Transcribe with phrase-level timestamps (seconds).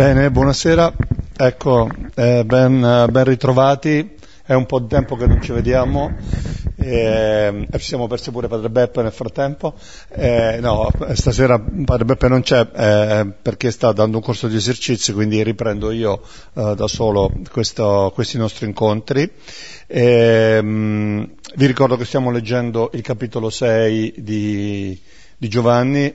[0.00, 0.94] Bene, buonasera,
[1.36, 4.16] ecco, eh, ben, ben, ritrovati,
[4.46, 6.16] è un po' di tempo che non ci vediamo,
[6.76, 9.74] e, e ci siamo persi pure Padre Beppe nel frattempo,
[10.08, 15.12] eh, no, stasera Padre Beppe non c'è eh, perché sta dando un corso di esercizi,
[15.12, 16.22] quindi riprendo io
[16.54, 19.30] eh, da solo questo, questi nostri incontri.
[19.86, 24.98] E, mh, vi ricordo che stiamo leggendo il capitolo 6 di,
[25.36, 26.10] di Giovanni,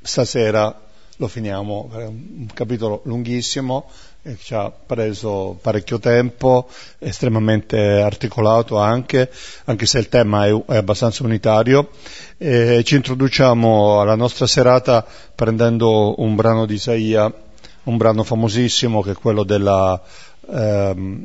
[0.00, 0.86] stasera
[1.18, 3.90] lo finiamo, è un capitolo lunghissimo,
[4.22, 6.68] che ci ha preso parecchio tempo,
[6.98, 9.28] estremamente articolato anche,
[9.64, 11.90] anche se il tema è, è abbastanza unitario.
[12.36, 15.04] E ci introduciamo alla nostra serata
[15.34, 17.32] prendendo un brano di Isaia,
[17.84, 20.00] un brano famosissimo che è quello della,
[20.50, 21.24] ehm,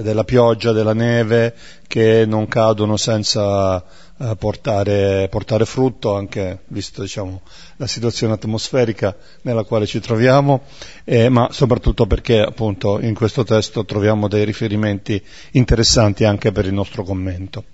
[0.00, 1.54] della pioggia, della neve,
[1.88, 3.82] che non cadono senza
[4.16, 7.42] eh, portare, portare, frutto, anche visto diciamo,
[7.76, 10.62] la situazione atmosferica nella quale ci troviamo,
[11.04, 15.20] eh, ma soprattutto perché appunto in questo testo troviamo dei riferimenti
[15.52, 17.64] interessanti anche per il nostro commento.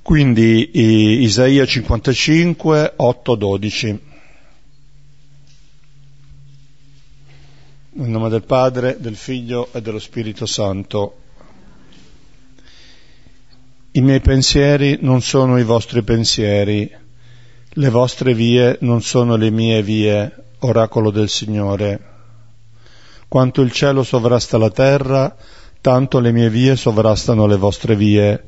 [0.00, 0.70] Quindi
[1.22, 4.00] Isaia 55, 8, 12.
[7.90, 11.27] Nel nome del Padre, del Figlio e dello Spirito Santo.
[13.98, 16.88] I miei pensieri non sono i vostri pensieri,
[17.68, 22.00] le vostre vie non sono le mie vie, oracolo del Signore.
[23.26, 25.34] Quanto il cielo sovrasta la terra,
[25.80, 28.46] tanto le mie vie sovrastano le vostre vie,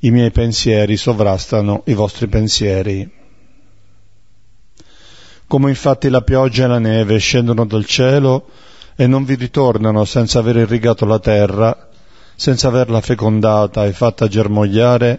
[0.00, 3.06] i miei pensieri sovrastano i vostri pensieri.
[5.46, 8.48] Come infatti la pioggia e la neve scendono dal cielo
[8.96, 11.86] e non vi ritornano senza aver irrigato la terra,
[12.36, 15.18] senza averla fecondata e fatta germogliare,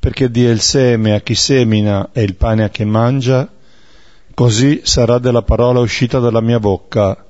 [0.00, 3.48] perché dia il seme a chi semina e il pane a chi mangia,
[4.34, 7.24] così sarà della parola uscita dalla mia bocca,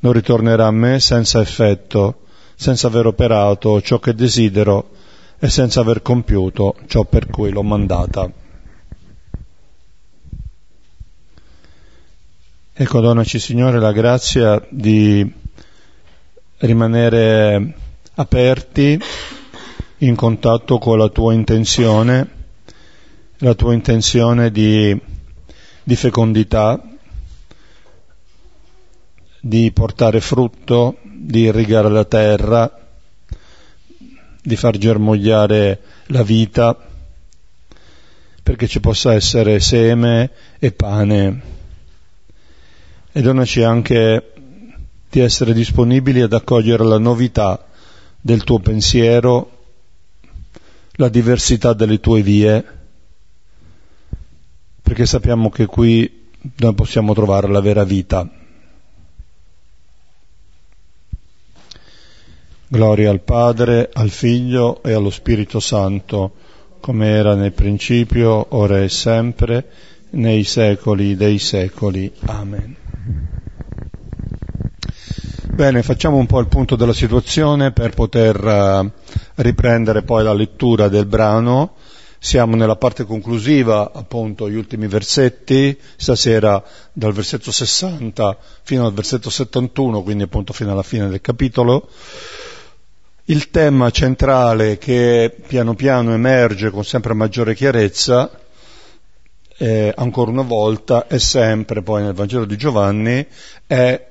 [0.00, 2.20] non ritornerà a me senza effetto,
[2.54, 4.90] senza aver operato ciò che desidero
[5.38, 8.30] e senza aver compiuto ciò per cui l'ho mandata.
[12.80, 15.28] Ecco, donaci Signore la grazia di
[16.58, 17.74] rimanere
[18.18, 19.00] aperti
[19.98, 22.28] in contatto con la tua intenzione,
[23.38, 24.96] la tua intenzione di,
[25.84, 26.82] di fecondità,
[29.40, 32.86] di portare frutto, di irrigare la terra,
[34.42, 36.76] di far germogliare la vita,
[38.42, 41.42] perché ci possa essere seme e pane.
[43.12, 44.32] E donaci anche
[45.08, 47.62] di essere disponibili ad accogliere la novità
[48.20, 49.56] del tuo pensiero,
[50.92, 52.64] la diversità delle tue vie,
[54.82, 58.28] perché sappiamo che qui noi possiamo trovare la vera vita.
[62.70, 66.32] Gloria al Padre, al Figlio e allo Spirito Santo,
[66.80, 69.70] come era nel principio, ora e sempre,
[70.10, 72.12] nei secoli dei secoli.
[72.26, 72.76] Amen.
[75.58, 78.88] Bene, facciamo un po' il punto della situazione per poter uh,
[79.42, 81.74] riprendere poi la lettura del brano.
[82.20, 89.30] Siamo nella parte conclusiva, appunto, gli ultimi versetti, stasera dal versetto 60 fino al versetto
[89.30, 91.88] 71, quindi appunto fino alla fine del capitolo.
[93.24, 98.30] Il tema centrale che piano piano emerge con sempre maggiore chiarezza,
[99.56, 103.26] eh, ancora una volta, è sempre poi nel Vangelo di Giovanni,
[103.66, 104.07] è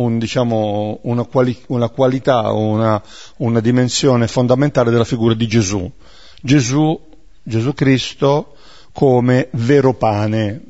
[0.00, 3.02] un, diciamo, una, quali, una, qualità, una,
[3.38, 5.90] una dimensione fondamentale della figura di Gesù.
[6.40, 6.98] Gesù,
[7.42, 8.54] Gesù Cristo
[8.92, 10.64] come vero pane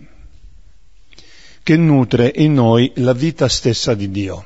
[1.62, 4.44] che nutre in noi la vita stessa di Dio.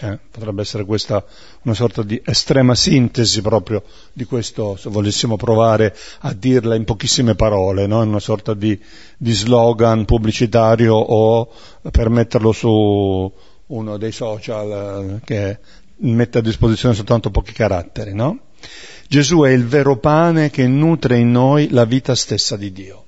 [0.00, 1.24] Eh, potrebbe essere questa
[1.62, 7.36] una sorta di estrema sintesi proprio di questo, se volessimo provare a dirla in pochissime
[7.36, 8.00] parole, no?
[8.00, 8.78] una sorta di,
[9.16, 11.48] di slogan pubblicitario o
[11.90, 13.32] per metterlo su
[13.72, 15.58] uno dei social eh, che
[15.96, 18.38] mette a disposizione soltanto pochi caratteri, no?
[19.08, 23.04] Gesù è il vero pane che nutre in noi la vita stessa di Dio.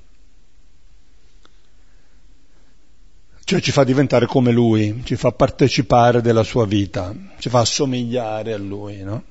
[3.44, 8.54] Cioè ci fa diventare come Lui, ci fa partecipare della sua vita, ci fa assomigliare
[8.54, 9.24] a Lui, no?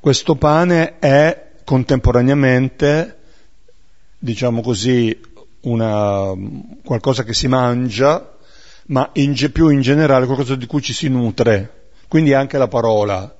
[0.00, 3.18] Questo pane è contemporaneamente,
[4.18, 5.18] diciamo così,
[5.62, 6.32] una,
[6.84, 8.33] qualcosa che si mangia,
[8.86, 13.34] ma in, più in generale qualcosa di cui ci si nutre, quindi anche la parola.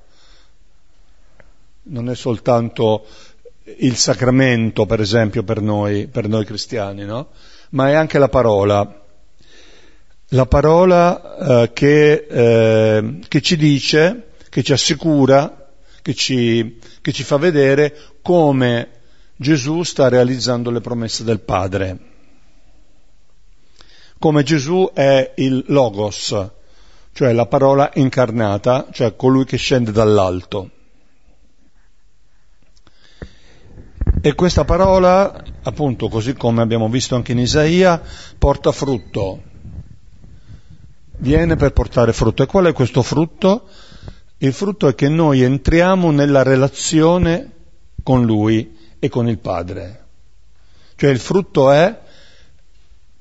[1.87, 3.06] Non è soltanto
[3.79, 7.29] il sacramento, per esempio, per noi, per noi cristiani, no?
[7.70, 9.02] Ma è anche la parola.
[10.29, 15.69] la parola eh, che, eh, che, ci dice, che ci assicura,
[16.00, 18.88] che ci, che ci fa vedere come
[19.37, 22.12] Gesù sta realizzando le promesse del Padre.
[24.25, 26.50] Come Gesù è il Logos,
[27.12, 30.71] cioè la parola incarnata, cioè colui che scende dall'alto.
[34.23, 38.00] E questa parola, appunto, così come abbiamo visto anche in Isaia,
[38.38, 39.43] porta frutto.
[41.19, 42.44] Viene per portare frutto.
[42.44, 43.69] E qual è questo frutto?
[44.38, 47.50] Il frutto è che noi entriamo nella relazione
[48.03, 50.06] con Lui e con il Padre.
[50.97, 52.00] Cioè il frutto è,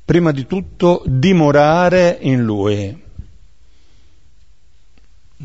[0.06, 3.02] prima di tutto, dimorare in Lui.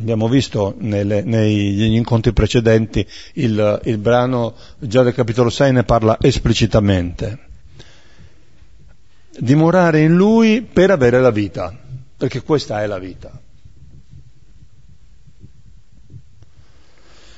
[0.01, 6.19] Abbiamo visto nelle, negli incontri precedenti il, il brano già del capitolo 6 ne parla
[6.21, 7.47] esplicitamente.
[9.39, 11.77] Dimorare in lui per avere la vita,
[12.17, 13.41] perché questa è la vita.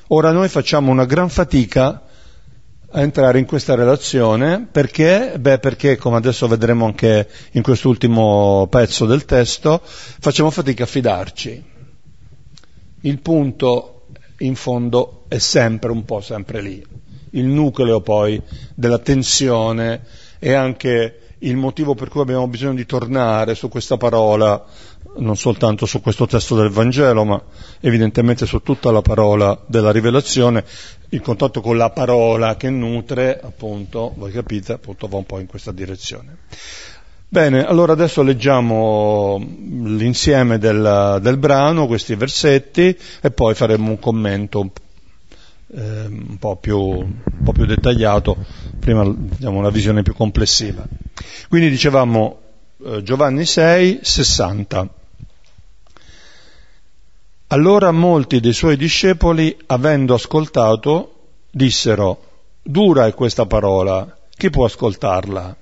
[0.08, 2.02] Ora noi facciamo una gran fatica
[2.92, 9.06] a entrare in questa relazione perché, beh, perché come adesso vedremo anche in quest'ultimo pezzo
[9.06, 11.78] del testo, facciamo fatica a fidarci
[13.02, 14.06] il punto
[14.38, 16.84] in fondo è sempre un po' sempre lì.
[17.30, 18.40] Il nucleo poi
[18.74, 20.02] della tensione
[20.38, 24.62] è anche il motivo per cui abbiamo bisogno di tornare su questa parola,
[25.18, 27.42] non soltanto su questo testo del Vangelo, ma
[27.80, 30.64] evidentemente su tutta la parola della rivelazione,
[31.10, 35.46] il contatto con la parola che nutre, appunto, voi capite, appunto va un po' in
[35.46, 36.36] questa direzione.
[37.28, 44.70] Bene, allora adesso leggiamo l'insieme del, del brano, questi versetti, e poi faremo un commento
[45.72, 48.36] eh, un, po più, un, po più, dettagliato,
[48.78, 50.84] prima diamo una visione più complessiva.
[51.48, 52.49] Quindi dicevamo
[53.02, 54.88] Giovanni 6, 60.
[57.48, 62.22] Allora molti dei suoi discepoli, avendo ascoltato, dissero,
[62.62, 65.56] dura è questa parola, chi può ascoltarla?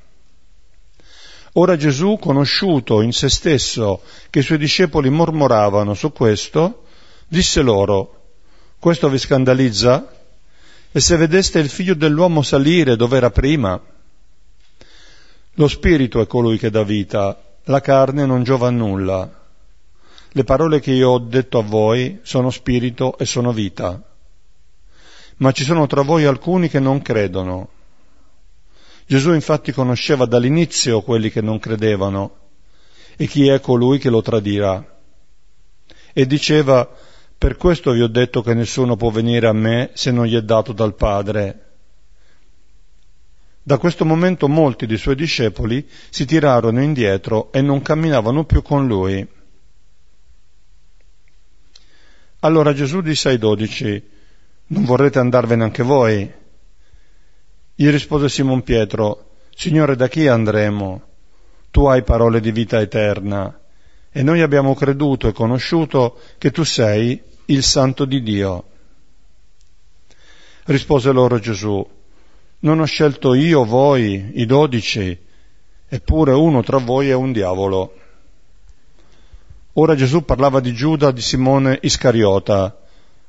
[1.54, 6.84] Ora Gesù, conosciuto in se stesso che i suoi discepoli mormoravano su questo,
[7.26, 8.26] disse loro,
[8.78, 10.08] questo vi scandalizza?
[10.92, 13.82] E se vedeste il figlio dell'uomo salire dove era prima?
[15.58, 19.28] Lo spirito è colui che dà vita, la carne non giova a nulla.
[20.30, 24.00] Le parole che io ho detto a voi sono spirito e sono vita.
[25.38, 27.70] Ma ci sono tra voi alcuni che non credono.
[29.04, 32.36] Gesù infatti conosceva dall'inizio quelli che non credevano
[33.16, 35.00] e chi è colui che lo tradirà.
[36.12, 36.88] E diceva,
[37.36, 40.42] per questo vi ho detto che nessuno può venire a me se non gli è
[40.42, 41.67] dato dal Padre.
[43.68, 48.86] Da questo momento molti dei suoi discepoli si tirarono indietro e non camminavano più con
[48.86, 49.28] lui.
[52.38, 54.02] Allora Gesù disse ai dodici,
[54.68, 56.32] non vorrete andarvene anche voi?
[57.74, 61.02] Gli rispose Simon Pietro, Signore, da chi andremo?
[61.70, 63.60] Tu hai parole di vita eterna
[64.10, 68.64] e noi abbiamo creduto e conosciuto che tu sei il Santo di Dio.
[70.64, 71.96] Rispose loro Gesù,
[72.60, 75.16] non ho scelto io voi, i dodici,
[75.88, 77.94] eppure uno tra voi è un diavolo.
[79.74, 82.76] Ora Gesù parlava di Giuda di Simone Iscariota,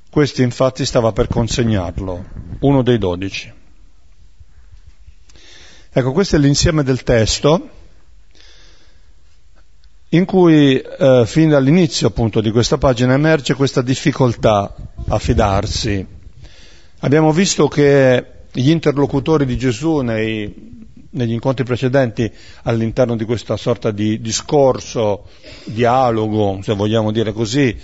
[0.10, 2.26] questi infatti stava per consegnarlo,
[2.62, 3.54] uno dei dodici.
[5.92, 7.70] Ecco, questo è l'insieme del testo
[10.10, 14.74] in cui eh, fin dall'inizio appunto di questa pagina emerge questa difficoltà
[15.08, 16.06] a fidarsi.
[17.02, 20.54] Abbiamo visto che gli interlocutori di Gesù nei,
[21.12, 22.30] negli incontri precedenti
[22.64, 25.28] all'interno di questa sorta di discorso,
[25.64, 27.76] dialogo, se vogliamo dire così,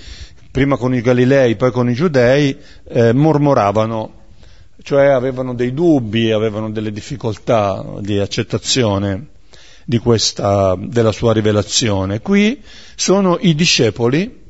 [0.51, 2.57] prima con i Galilei, poi con i Giudei,
[2.89, 4.23] eh, mormoravano
[4.83, 9.29] cioè avevano dei dubbi, avevano delle difficoltà di accettazione
[9.83, 12.19] di questa, della sua rivelazione.
[12.19, 12.61] Qui
[12.95, 14.43] sono i discepoli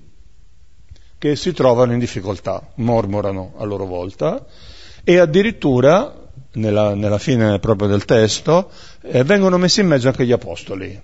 [1.17, 4.45] che si trovano in difficoltà, mormorano a loro volta
[5.05, 6.13] e addirittura,
[6.53, 8.71] nella, nella fine proprio del testo,
[9.03, 10.99] eh, vengono messi in mezzo anche gli apostoli.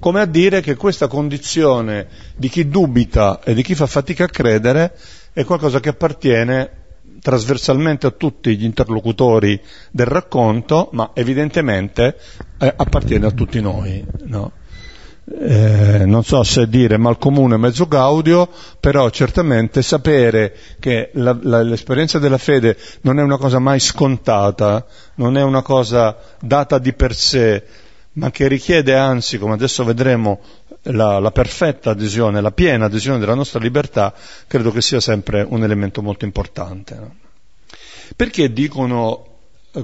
[0.00, 4.28] Come a dire che questa condizione di chi dubita e di chi fa fatica a
[4.28, 4.96] credere
[5.34, 6.78] è qualcosa che appartiene
[7.20, 9.60] trasversalmente a tutti gli interlocutori
[9.90, 12.16] del racconto, ma evidentemente
[12.58, 14.02] eh, appartiene a tutti noi.
[14.24, 14.52] No?
[15.32, 18.48] Eh, non so se dire mal comune mezzo gaudio,
[18.80, 24.84] però certamente sapere che la, la, l'esperienza della fede non è una cosa mai scontata,
[25.14, 27.62] non è una cosa data di per sé,
[28.14, 30.40] ma che richiede anzi, come adesso vedremo,
[30.82, 34.12] la, la, perfetta adesione, la piena adesione della nostra libertà,
[34.48, 36.98] credo che sia sempre un elemento molto importante.
[38.16, 39.29] Perché dicono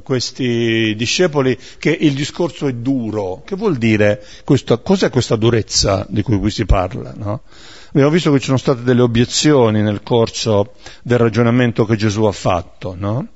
[0.02, 3.42] questi discepoli che il discorso è duro?
[3.44, 4.80] Che vuol dire questo?
[4.80, 7.12] Cos'è questa durezza di cui qui si parla?
[7.16, 7.42] No?
[7.88, 12.32] Abbiamo visto che ci sono state delle obiezioni nel corso del ragionamento che Gesù ha
[12.32, 13.28] fatto, no?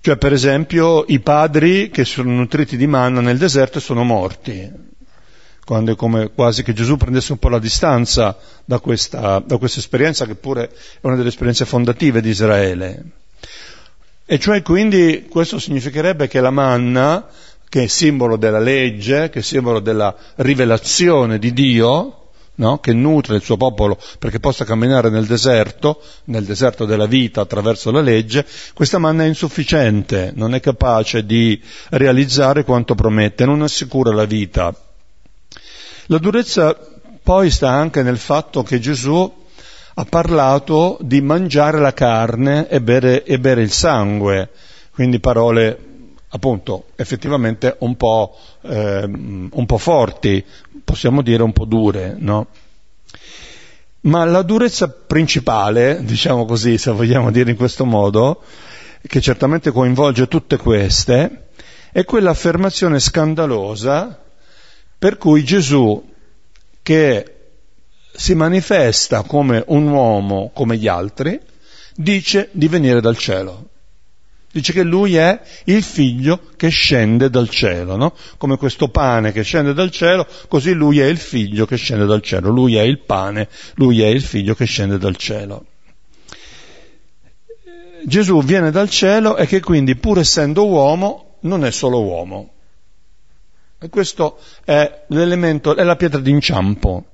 [0.00, 4.70] Cioè, per esempio, i padri che sono nutriti di manna nel deserto sono morti,
[5.64, 9.80] quando è come quasi che Gesù prendesse un po' la distanza da questa, da questa
[9.80, 13.04] esperienza, che pure è una delle esperienze fondative di Israele.
[14.30, 17.28] E cioè, quindi, questo significherebbe che la manna,
[17.66, 22.78] che è simbolo della legge, che è simbolo della rivelazione di Dio, no?
[22.78, 27.90] che nutre il suo popolo perché possa camminare nel deserto, nel deserto della vita attraverso
[27.90, 28.44] la legge,
[28.74, 31.58] questa manna è insufficiente, non è capace di
[31.88, 34.74] realizzare quanto promette, non assicura la vita.
[36.08, 36.76] La durezza
[37.22, 39.37] poi sta anche nel fatto che Gesù
[39.98, 44.50] ha parlato di mangiare la carne e bere, e bere il sangue,
[44.92, 45.86] quindi parole
[46.28, 50.44] appunto effettivamente un po', eh, un po' forti,
[50.84, 52.46] possiamo dire un po' dure, no?
[54.02, 58.42] Ma la durezza principale, diciamo così, se vogliamo dire in questo modo,
[59.04, 61.48] che certamente coinvolge tutte queste,
[61.90, 64.16] è quell'affermazione scandalosa
[64.96, 66.08] per cui Gesù,
[66.82, 67.37] che
[68.18, 71.38] si manifesta come un uomo come gli altri,
[71.94, 73.68] dice di venire dal cielo.
[74.50, 78.16] Dice che lui è il figlio che scende dal cielo, no?
[78.36, 82.20] Come questo pane che scende dal cielo, così lui è il figlio che scende dal
[82.20, 82.50] cielo.
[82.50, 85.66] Lui è il pane, lui è il figlio che scende dal cielo.
[88.04, 92.50] Gesù viene dal cielo e che quindi, pur essendo uomo, non è solo uomo.
[93.78, 97.04] E questo è l'elemento, è la pietra d'inciampo.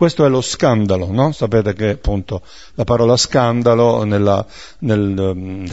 [0.00, 1.30] Questo è lo scandalo, no?
[1.30, 2.40] Sapete che appunto
[2.72, 4.46] la parola scandalo nella,
[4.78, 5.70] nel,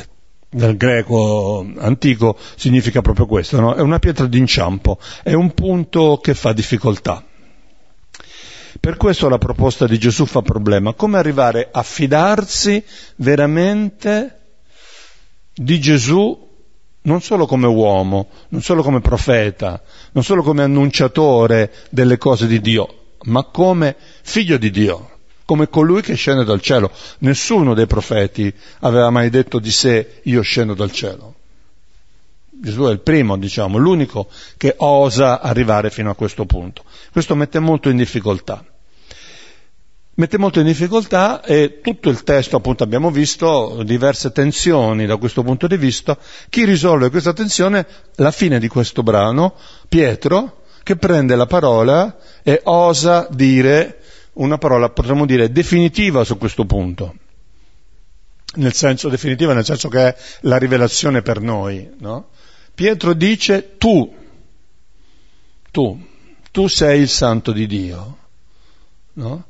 [0.50, 3.74] nel greco antico significa proprio questo, no?
[3.74, 7.24] è una pietra d'inciampo, è un punto che fa difficoltà.
[8.82, 12.84] Per questo la proposta di Gesù fa problema, come arrivare a fidarsi
[13.16, 14.40] veramente
[15.54, 16.38] di Gesù
[17.04, 19.82] non solo come uomo, non solo come profeta,
[20.12, 23.96] non solo come annunciatore delle cose di Dio, ma come
[24.28, 25.12] figlio di Dio
[25.46, 26.92] come colui che scende dal cielo.
[27.20, 31.36] Nessuno dei profeti aveva mai detto di sé io scendo dal cielo.
[32.50, 36.84] Gesù è il primo, diciamo, l'unico che osa arrivare fino a questo punto.
[37.14, 38.62] Questo mette molto in difficoltà.
[40.16, 45.44] Mette molto in difficoltà e tutto il testo, appunto, abbiamo visto diverse tensioni da questo
[45.44, 46.18] punto di vista.
[46.50, 47.88] Chi risolve questa tensione?
[48.16, 49.54] La fine di questo brano,
[49.88, 53.97] Pietro, che prende la parola e osa dire
[54.38, 57.16] una parola, potremmo dire, definitiva su questo punto.
[58.56, 62.30] Nel senso definitiva, nel senso che è la rivelazione per noi, no?
[62.74, 64.14] Pietro dice tu,
[65.72, 66.06] tu,
[66.52, 68.18] tu sei il santo di Dio,
[69.14, 69.46] no?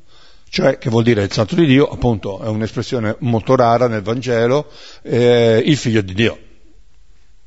[0.49, 1.87] Cioè, che vuol dire il santo di Dio?
[1.87, 6.39] Appunto, è un'espressione molto rara nel Vangelo, eh, il figlio di Dio.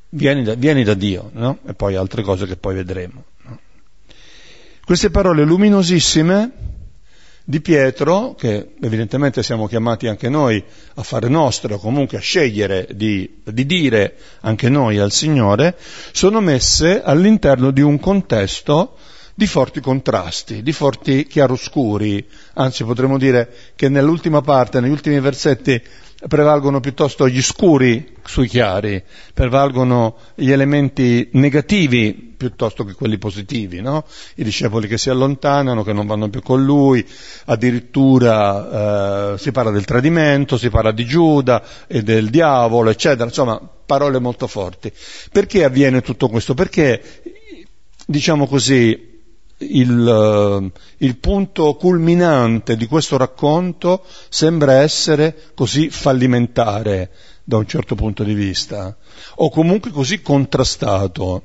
[0.09, 1.59] Vieni da, vieni da Dio, no?
[1.65, 3.23] E poi altre cose che poi vedremo.
[3.43, 3.59] No?
[4.85, 6.70] Queste parole luminosissime
[7.51, 13.41] di Pietro, che evidentemente siamo chiamati anche noi a fare nostro, comunque a scegliere di,
[13.43, 15.75] di, dire anche noi al Signore,
[16.13, 18.95] sono messe all'interno di un contesto
[19.33, 25.81] di forti contrasti, di forti chiaroscuri, anzi potremmo dire che nell'ultima parte, negli ultimi versetti,
[26.27, 34.03] prevalgono piuttosto gli scuri sui chiari, prevalgono gli elementi negativi piuttosto che quelli positivi, no?
[34.35, 37.05] I discepoli che si allontanano, che non vanno più con lui,
[37.45, 43.61] addirittura eh, si parla del tradimento, si parla di Giuda e del diavolo, eccetera, insomma,
[43.85, 44.91] parole molto forti.
[45.31, 46.55] Perché avviene tutto questo?
[46.55, 47.03] Perché,
[48.07, 49.10] diciamo così,
[49.61, 57.11] il, eh, il, punto culminante di questo racconto sembra essere così fallimentare
[57.43, 58.95] da un certo punto di vista,
[59.35, 61.43] o comunque così contrastato.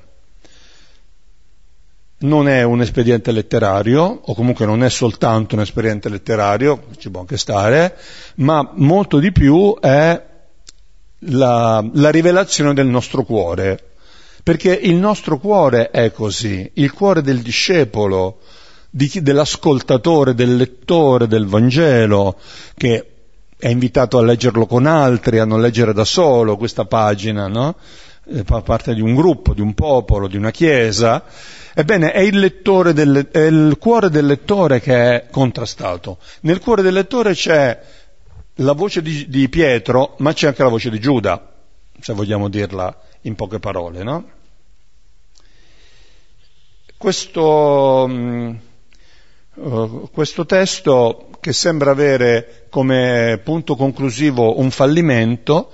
[2.18, 7.20] Non è un espediente letterario, o comunque non è soltanto un espediente letterario, ci può
[7.20, 7.96] anche stare,
[8.36, 10.24] ma molto di più è
[11.20, 13.95] la, la rivelazione del nostro cuore
[14.46, 18.38] perché il nostro cuore è così, il cuore del discepolo,
[18.88, 22.38] di chi, dell'ascoltatore, del lettore del Vangelo,
[22.76, 23.10] che
[23.58, 27.74] è invitato a leggerlo con altri, a non leggere da solo questa pagina, no?
[28.24, 31.24] eh, fa parte di un gruppo, di un popolo, di una chiesa,
[31.74, 32.60] ebbene è il,
[32.94, 36.18] del, è il cuore del lettore che è contrastato.
[36.42, 37.80] Nel cuore del lettore c'è
[38.54, 41.52] la voce di, di Pietro, ma c'è anche la voce di Giuda,
[41.98, 42.96] se vogliamo dirla
[43.26, 44.30] in poche parole, no?
[46.96, 48.08] Questo,
[49.54, 55.70] uh, questo testo che sembra avere come punto conclusivo un fallimento,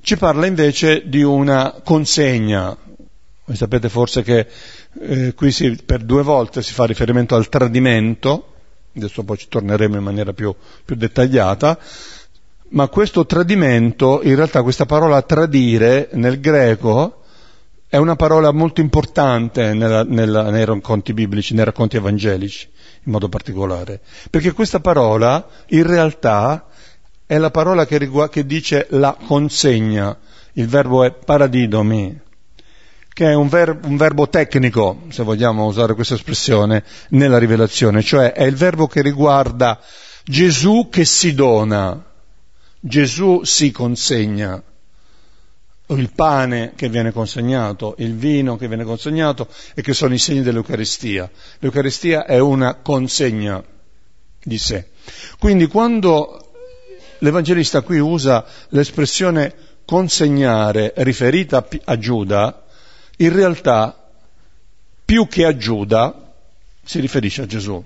[0.00, 2.76] ci parla invece di una consegna.
[3.44, 4.46] Voi sapete forse che
[5.00, 8.54] eh, qui si, per due volte si fa riferimento al tradimento,
[8.96, 11.78] adesso poi ci torneremo in maniera più, più dettagliata,
[12.70, 17.22] ma questo tradimento, in realtà questa parola tradire nel greco
[17.88, 22.68] è una parola molto importante nella, nella, nei racconti biblici, nei racconti evangelici
[23.04, 26.66] in modo particolare, perché questa parola in realtà
[27.24, 30.16] è la parola che, rigu- che dice la consegna,
[30.54, 32.20] il verbo è paradidomi,
[33.12, 38.32] che è un, ver- un, verbo tecnico, se vogliamo usare questa espressione, nella rivelazione, cioè
[38.32, 39.80] è il verbo che riguarda
[40.24, 42.04] Gesù che si dona,
[42.86, 44.62] Gesù si consegna
[45.88, 50.42] il pane che viene consegnato, il vino che viene consegnato e che sono i segni
[50.42, 51.28] dell'Eucaristia.
[51.58, 53.60] L'Eucaristia è una consegna
[54.40, 54.90] di sé.
[55.40, 56.52] Quindi quando
[57.18, 59.52] l'Evangelista qui usa l'espressione
[59.84, 62.66] consegnare riferita a Giuda,
[63.16, 64.10] in realtà
[65.04, 66.34] più che a Giuda
[66.84, 67.84] si riferisce a Gesù.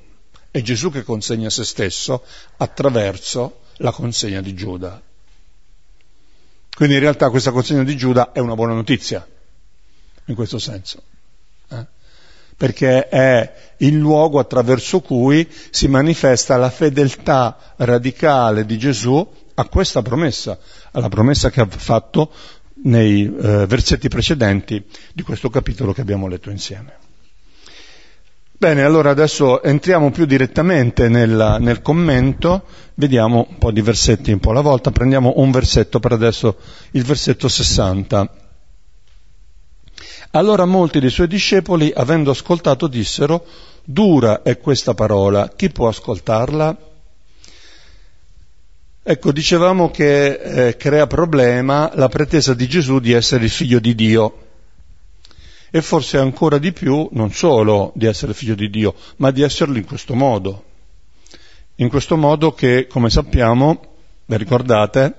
[0.50, 2.22] È Gesù che consegna se stesso
[2.58, 5.00] attraverso la consegna di Giuda.
[6.74, 9.26] Quindi in realtà questa consegna di Giuda è una buona notizia,
[10.26, 11.02] in questo senso,
[11.68, 11.86] eh?
[12.56, 20.00] perché è il luogo attraverso cui si manifesta la fedeltà radicale di Gesù a questa
[20.00, 20.58] promessa,
[20.92, 22.32] alla promessa che ha fatto
[22.82, 24.82] nei eh, versetti precedenti
[25.12, 27.08] di questo capitolo che abbiamo letto insieme.
[28.60, 32.64] Bene, allora adesso entriamo più direttamente nel, nel, commento,
[32.96, 36.58] vediamo un po' di versetti un po' alla volta, prendiamo un versetto per adesso,
[36.90, 38.30] il versetto 60.
[40.32, 43.46] Allora molti dei suoi discepoli, avendo ascoltato, dissero,
[43.82, 46.76] dura è questa parola, chi può ascoltarla?
[49.02, 53.94] Ecco, dicevamo che eh, crea problema la pretesa di Gesù di essere il figlio di
[53.94, 54.48] Dio
[55.70, 59.76] e forse ancora di più non solo di essere figlio di Dio, ma di esserlo
[59.76, 60.64] in questo modo.
[61.76, 63.80] In questo modo che, come sappiamo,
[64.26, 65.16] vi ricordate,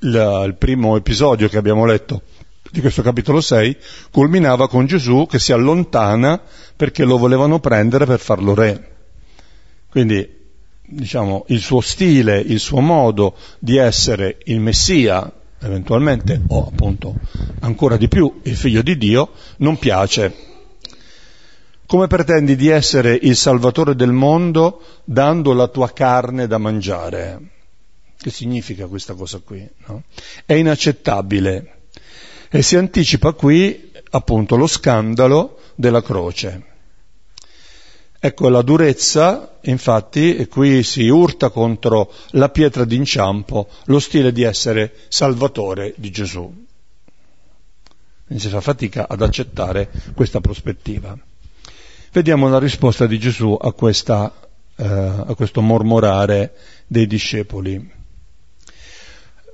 [0.00, 2.22] il, il primo episodio che abbiamo letto
[2.70, 3.76] di questo capitolo 6
[4.10, 6.40] culminava con Gesù che si allontana
[6.74, 8.94] perché lo volevano prendere per farlo re.
[9.88, 10.28] Quindi,
[10.82, 17.14] diciamo, il suo stile, il suo modo di essere il Messia, eventualmente, o appunto
[17.60, 20.34] ancora di più il figlio di Dio, non piace.
[21.86, 27.40] Come pretendi di essere il salvatore del mondo dando la tua carne da mangiare?
[28.18, 29.68] Che significa questa cosa qui?
[29.86, 30.02] No?
[30.44, 31.74] È inaccettabile
[32.50, 36.74] e si anticipa qui appunto lo scandalo della croce.
[38.26, 44.42] Ecco la durezza, infatti, e qui si urta contro la pietra d'inciampo, lo stile di
[44.42, 46.52] essere salvatore di Gesù.
[48.26, 51.16] Quindi si fa fatica ad accettare questa prospettiva.
[52.10, 54.34] Vediamo la risposta di Gesù a, questa,
[54.74, 56.52] eh, a questo mormorare
[56.88, 57.92] dei discepoli.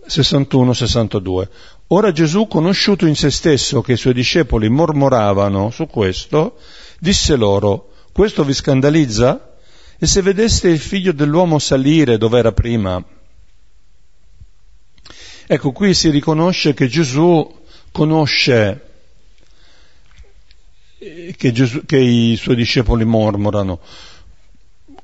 [0.08, 1.48] 61-62.
[1.88, 6.56] Ora Gesù, conosciuto in se stesso che i suoi discepoli mormoravano su questo,
[6.98, 9.54] disse loro, questo vi scandalizza?
[9.98, 13.02] E se vedeste il figlio dell'uomo salire dove era prima?
[15.46, 18.86] Ecco, qui si riconosce che Gesù conosce
[21.36, 23.80] che, Gesù, che i suoi discepoli mormorano.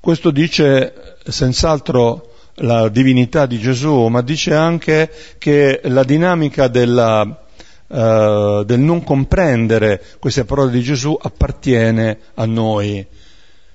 [0.01, 7.47] Questo dice senz'altro la divinità di Gesù, ma dice anche che la dinamica della,
[7.88, 13.07] uh, del non comprendere queste parole di Gesù appartiene a noi.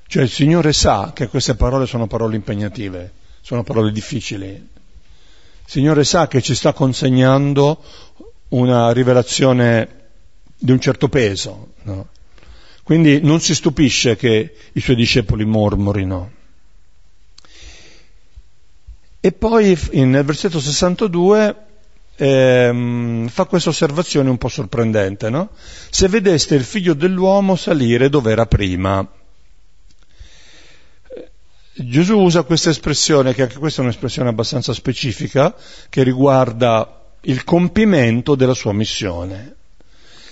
[0.07, 4.47] Cioè il Signore sa che queste parole sono parole impegnative, sono parole difficili.
[4.47, 4.69] Il
[5.65, 7.81] Signore sa che ci sta consegnando
[8.49, 10.01] una rivelazione
[10.57, 11.73] di un certo peso.
[11.83, 12.07] No?
[12.83, 16.31] Quindi non si stupisce che i suoi discepoli mormorino.
[19.19, 21.55] E poi nel versetto 62
[22.15, 25.49] ehm, fa questa osservazione un po' sorprendente, no?
[25.89, 29.07] Se vedeste il figlio dell'uomo salire dove era prima.
[31.75, 35.55] Gesù usa questa espressione, che anche questa è un'espressione abbastanza specifica,
[35.89, 39.55] che riguarda il compimento della sua missione.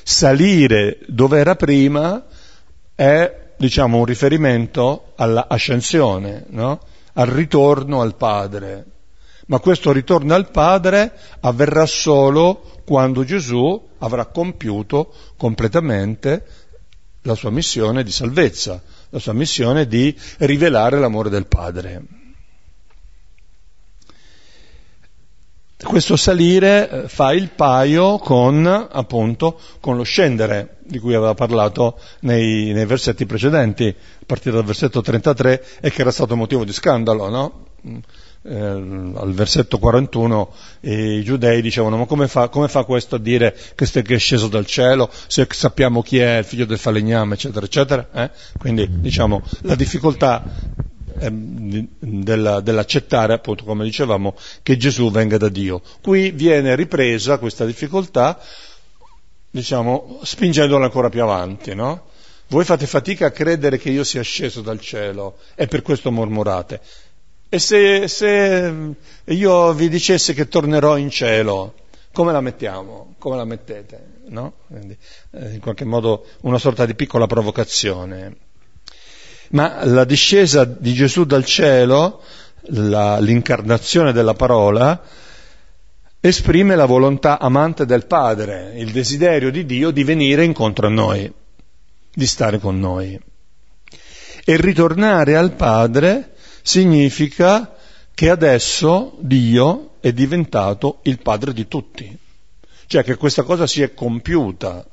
[0.04, 2.24] Salire dove era prima
[2.94, 6.80] è, diciamo, un riferimento all'ascensione, no?
[7.14, 8.86] al ritorno al Padre.
[9.48, 16.46] Ma questo ritorno al Padre avverrà solo quando Gesù avrà compiuto completamente
[17.24, 22.20] la sua missione di salvezza, la sua missione di rivelare l'amore del Padre.
[25.84, 32.00] Questo salire eh, fa il paio con, appunto, con lo scendere di cui aveva parlato
[32.22, 36.72] nei, nei, versetti precedenti, a partire dal versetto 33, e che era stato motivo di
[36.72, 37.66] scandalo, no?
[38.44, 40.52] Eh, al versetto 41
[40.82, 44.66] i giudei dicevano ma come fa, come fa questo a dire che, è sceso dal
[44.66, 48.32] cielo se sappiamo chi è il figlio del falegname eccetera eccetera eh?
[48.58, 50.44] quindi diciamo la difficoltà
[51.22, 55.82] Ehm, della, dell'accettare, appunto, come dicevamo, che Gesù venga da Dio.
[56.02, 58.40] Qui viene ripresa questa difficoltà,
[59.50, 62.10] diciamo, spingendola ancora più avanti, no?
[62.48, 66.82] Voi fate fatica a credere che io sia sceso dal cielo e per questo mormorate.
[67.54, 68.74] E se, se
[69.26, 71.74] io vi dicessi che tornerò in cielo,
[72.14, 73.16] come la mettiamo?
[73.18, 74.20] Come la mettete?
[74.28, 74.54] No?
[74.68, 74.98] Quindi,
[75.32, 78.50] eh, in qualche modo una sorta di piccola provocazione
[79.52, 82.22] ma la discesa di Gesù dal cielo,
[82.68, 85.02] la, l'incarnazione della parola,
[86.20, 91.32] esprime la volontà amante del Padre, il desiderio di Dio di venire incontro a noi,
[92.14, 93.20] di stare con noi.
[94.44, 97.76] E ritornare al Padre significa
[98.14, 102.18] che adesso Dio è diventato il Padre di tutti,
[102.88, 104.86] cioè che questa cosa si è compiuta.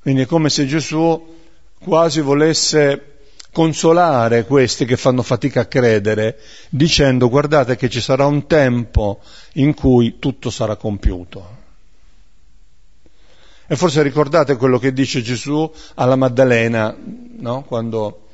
[0.00, 1.34] Quindi è come se Gesù
[1.78, 3.16] quasi volesse
[3.56, 9.20] consolare questi che fanno fatica a credere, dicendo guardate che ci sarà un tempo
[9.54, 11.56] in cui tutto sarà compiuto.
[13.66, 16.94] E forse ricordate quello che dice Gesù alla Maddalena,
[17.38, 17.62] no?
[17.62, 18.25] quando,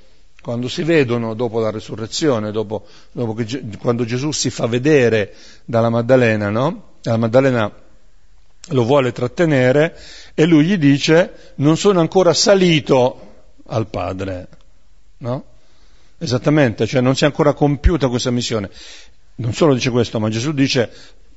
[0.43, 5.33] quando, si vedono dopo la resurrezione, dopo, dopo che, quando Gesù si fa vedere
[5.65, 6.91] dalla Maddalena, no?
[7.03, 7.73] la Maddalena
[8.69, 9.97] lo vuole trattenere
[10.35, 13.31] e lui gli dice non sono ancora salito
[13.67, 14.49] al Padre,
[15.19, 15.45] no?
[16.19, 18.71] Esattamente, cioè non si è ancora compiuta questa missione.
[19.37, 20.91] Non solo dice questo, ma Gesù dice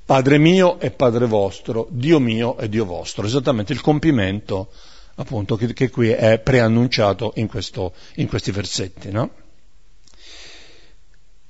[0.05, 4.69] Padre mio e Padre vostro, Dio mio e Dio vostro, esattamente il compimento
[5.15, 9.31] appunto che, che qui è preannunciato in, questo, in questi versetti, no?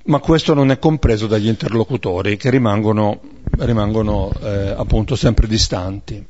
[0.04, 3.20] Ma questo non è compreso dagli interlocutori che rimangono,
[3.58, 6.24] rimangono eh, appunto sempre distanti.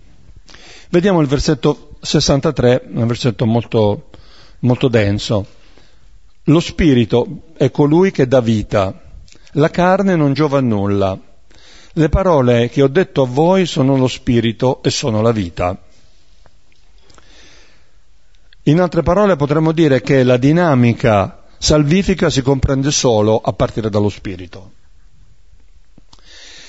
[0.89, 4.09] Vediamo il versetto 63, un versetto molto,
[4.61, 5.47] molto denso.
[6.45, 8.99] Lo spirito è colui che dà vita,
[9.53, 11.19] la carne non giova a nulla.
[11.93, 15.86] Le parole che ho detto a voi sono lo spirito e sono la vita.
[18.69, 24.09] In altre parole potremmo dire che la dinamica salvifica si comprende solo a partire dallo
[24.09, 24.73] spirito.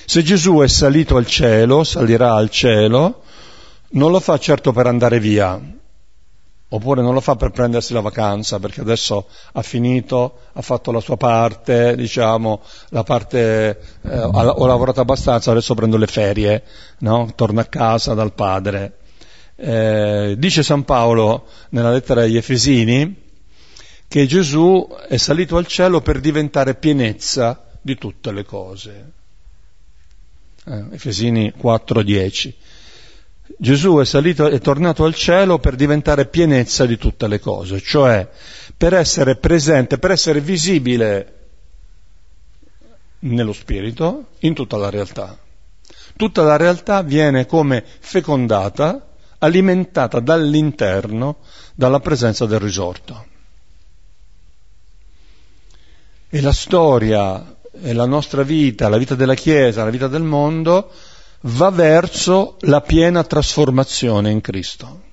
[0.06, 3.22] Se Gesù è salito al cielo, salirà al cielo,
[3.90, 5.60] non lo fa certo per andare via,
[6.68, 11.00] oppure non lo fa per prendersi la vacanza perché adesso ha finito, ha fatto la
[11.00, 16.62] sua parte, diciamo, la parte, eh, ho lavorato abbastanza, adesso prendo le ferie,
[16.98, 17.32] no?
[17.34, 18.97] torno a casa dal padre.
[19.60, 23.26] Eh, dice San Paolo nella lettera agli Efesini
[24.06, 29.12] che Gesù è salito al cielo per diventare pienezza di tutte le cose.
[30.64, 32.54] Eh, Efesini 4:10.
[33.58, 38.28] Gesù è salito è tornato al cielo per diventare pienezza di tutte le cose, cioè
[38.76, 41.34] per essere presente, per essere visibile
[43.20, 45.36] nello spirito in tutta la realtà.
[46.16, 49.07] Tutta la realtà viene come fecondata,
[49.38, 51.38] alimentata dall'interno,
[51.74, 53.26] dalla presenza del risorto.
[56.28, 60.90] E la storia, e la nostra vita, la vita della Chiesa, la vita del mondo,
[61.42, 65.06] va verso la piena trasformazione in Cristo.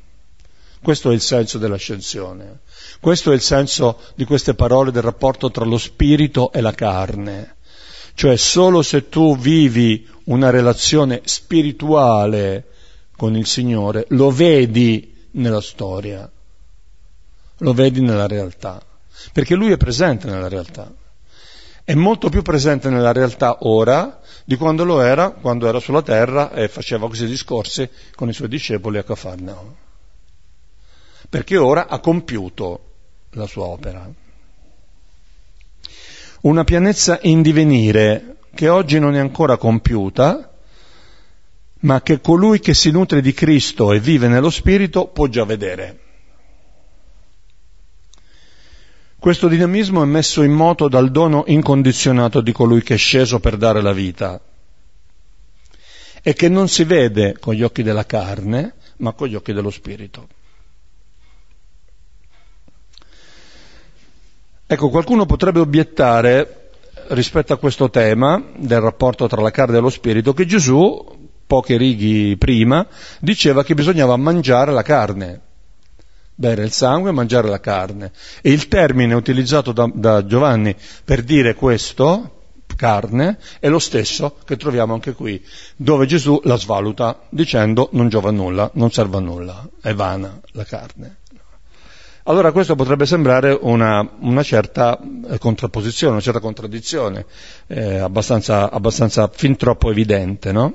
[0.81, 2.59] Questo è il senso dell'ascensione.
[2.99, 7.55] Questo è il senso di queste parole del rapporto tra lo spirito e la carne.
[8.13, 12.65] Cioè solo se tu vivi una relazione spirituale
[13.15, 16.30] con il Signore, lo vedi nella storia,
[17.58, 18.82] lo vedi nella realtà,
[19.32, 20.91] perché Lui è presente nella realtà.
[21.84, 26.51] È molto più presente nella realtà ora di quando lo era quando era sulla terra
[26.51, 29.75] e faceva questi discorsi con i suoi discepoli a Cafarnao.
[31.30, 32.93] Perché ora ha compiuto
[33.32, 34.12] la sua opera.
[36.41, 40.54] Una pianezza in divenire, che oggi non è ancora compiuta,
[41.86, 46.00] ma che colui che si nutre di Cristo e vive nello Spirito può già vedere.
[49.19, 53.58] Questo dinamismo è messo in moto dal dono incondizionato di colui che è sceso per
[53.58, 54.41] dare la vita
[56.21, 59.69] e che non si vede con gli occhi della carne, ma con gli occhi dello
[59.69, 60.28] Spirito.
[64.65, 66.71] Ecco, qualcuno potrebbe obiettare
[67.10, 71.77] rispetto a questo tema del rapporto tra la carne e lo spirito che Gesù, poche
[71.77, 72.86] righe prima,
[73.19, 75.41] diceva che bisognava mangiare la carne,
[76.36, 78.12] bere il sangue e mangiare la carne.
[78.41, 82.36] E il termine utilizzato da, da Giovanni per dire questo,
[82.75, 85.43] carne, è lo stesso che troviamo anche qui,
[85.75, 90.39] dove Gesù la svaluta dicendo non giova a nulla, non serve a nulla, è vana
[90.51, 91.17] la carne.
[92.27, 97.25] Allora questo potrebbe sembrare una, una certa eh, contrapposizione, una certa contraddizione,
[97.67, 100.73] eh, abbastanza, abbastanza, fin troppo evidente, no?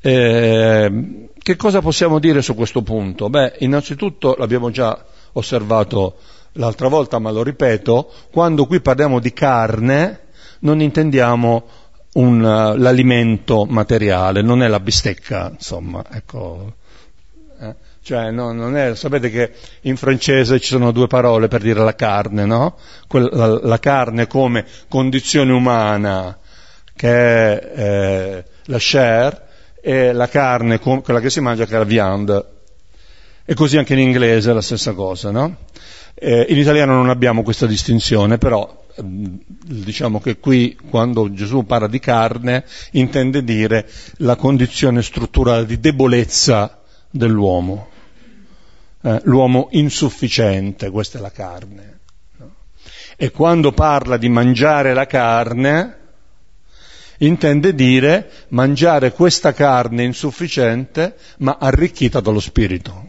[0.00, 3.28] Eh, che cosa possiamo dire su questo punto?
[3.28, 6.16] Beh, innanzitutto l'abbiamo già osservato
[6.52, 10.26] l'altra volta, ma lo ripeto, quando qui parliamo di carne
[10.60, 11.64] non intendiamo
[12.14, 16.74] un, l'alimento materiale, non è la bistecca, insomma, ecco.
[17.60, 21.80] Eh cioè, no, non è, sapete che in francese ci sono due parole per dire
[21.80, 22.78] la carne, no?
[23.06, 26.38] Quella, la, la, carne come condizione umana,
[26.96, 29.47] che è eh, la chair,
[29.80, 32.44] e la carne, quella che si mangia, che è la viande.
[33.44, 35.56] E così anche in inglese è la stessa cosa, no?
[36.14, 39.24] Eh, in italiano non abbiamo questa distinzione, però mm,
[39.64, 43.88] diciamo che qui quando Gesù parla di carne intende dire
[44.18, 47.96] la condizione strutturale di debolezza dell'uomo
[49.02, 52.00] eh, l'uomo insufficiente, questa è la carne.
[52.36, 52.50] No?
[53.16, 55.97] E quando parla di mangiare la carne,
[57.18, 63.06] intende dire mangiare questa carne insufficiente ma arricchita dallo spirito.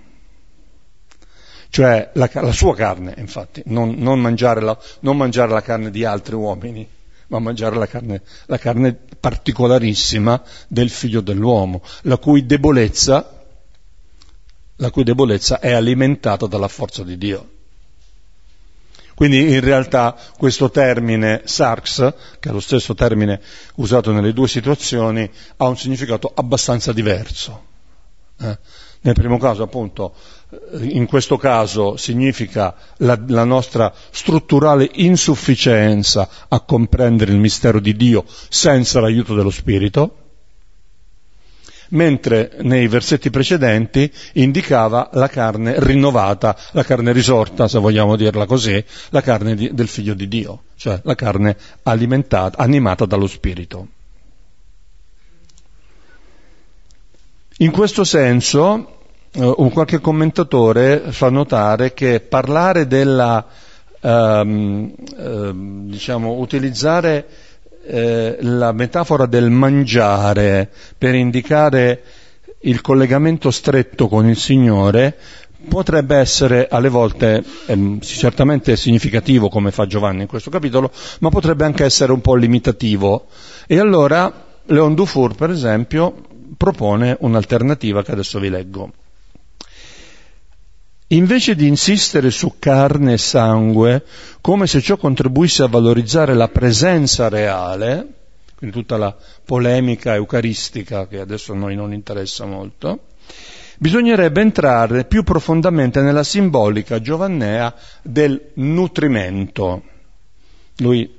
[1.70, 6.04] Cioè la, la sua carne, infatti, non, non, mangiare la, non, mangiare la, carne di
[6.04, 6.88] altri uomini,
[7.28, 13.36] ma mangiare la carne, la carne particolarissima del figlio dell'uomo, la cui debolezza
[14.80, 17.50] la cui debolezza è alimentata dalla forza di Dio.
[19.20, 23.42] Quindi in realtà questo termine sarx, che è lo stesso termine
[23.76, 27.66] usato nelle due situazioni, ha un significato abbastanza diverso.
[28.40, 28.58] Eh?
[29.02, 30.14] Nel primo caso, appunto,
[30.52, 37.98] eh, in questo caso significa la, la, nostra strutturale insufficienza a comprendere il mistero di
[37.98, 40.29] Dio senza l'aiuto dello Spirito,
[41.90, 48.84] mentre nei versetti precedenti indicava la carne rinnovata, la carne risorta, se vogliamo dirla così,
[49.10, 53.88] la carne di, del figlio di Dio, cioè la carne alimentata, animata dallo Spirito.
[57.62, 59.00] In questo senso,
[59.32, 63.46] eh, un qualche commentatore fa notare che parlare della,
[64.00, 65.52] ehm, eh,
[65.90, 67.28] diciamo, utilizzare
[67.90, 72.04] eh, la metafora del mangiare per indicare
[72.62, 75.18] il collegamento stretto con il Signore
[75.68, 81.66] potrebbe essere alle volte ehm, certamente significativo come fa Giovanni in questo capitolo, ma potrebbe
[81.66, 83.26] anche essere un po' limitativo.
[83.66, 86.14] E allora Leon Dufour, per esempio,
[86.56, 88.92] propone un'alternativa che adesso vi leggo.
[91.12, 94.06] Invece di insistere su carne e sangue,
[94.42, 98.08] come se ciò contribuisse a valorizzare la presenza reale,
[98.56, 103.06] quindi tutta la polemica eucaristica che adesso a noi non interessa molto,
[103.80, 109.82] bisognerebbe entrare più profondamente nella simbolica giovannea del nutrimento.
[110.78, 111.12] Lui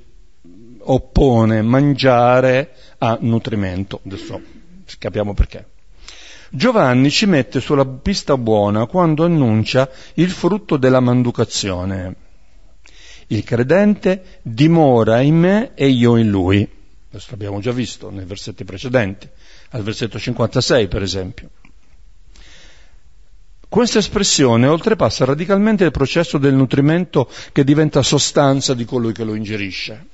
[0.83, 4.39] oppone mangiare a nutrimento, adesso
[4.97, 5.70] capiamo perché.
[6.53, 12.15] Giovanni ci mette sulla pista buona quando annuncia il frutto della manducazione.
[13.27, 16.69] Il credente dimora in me e io in lui.
[17.09, 19.29] Questo l'abbiamo già visto nei versetti precedenti,
[19.69, 21.49] al versetto 56 per esempio.
[23.69, 29.35] Questa espressione oltrepassa radicalmente il processo del nutrimento che diventa sostanza di colui che lo
[29.35, 30.05] ingerisce.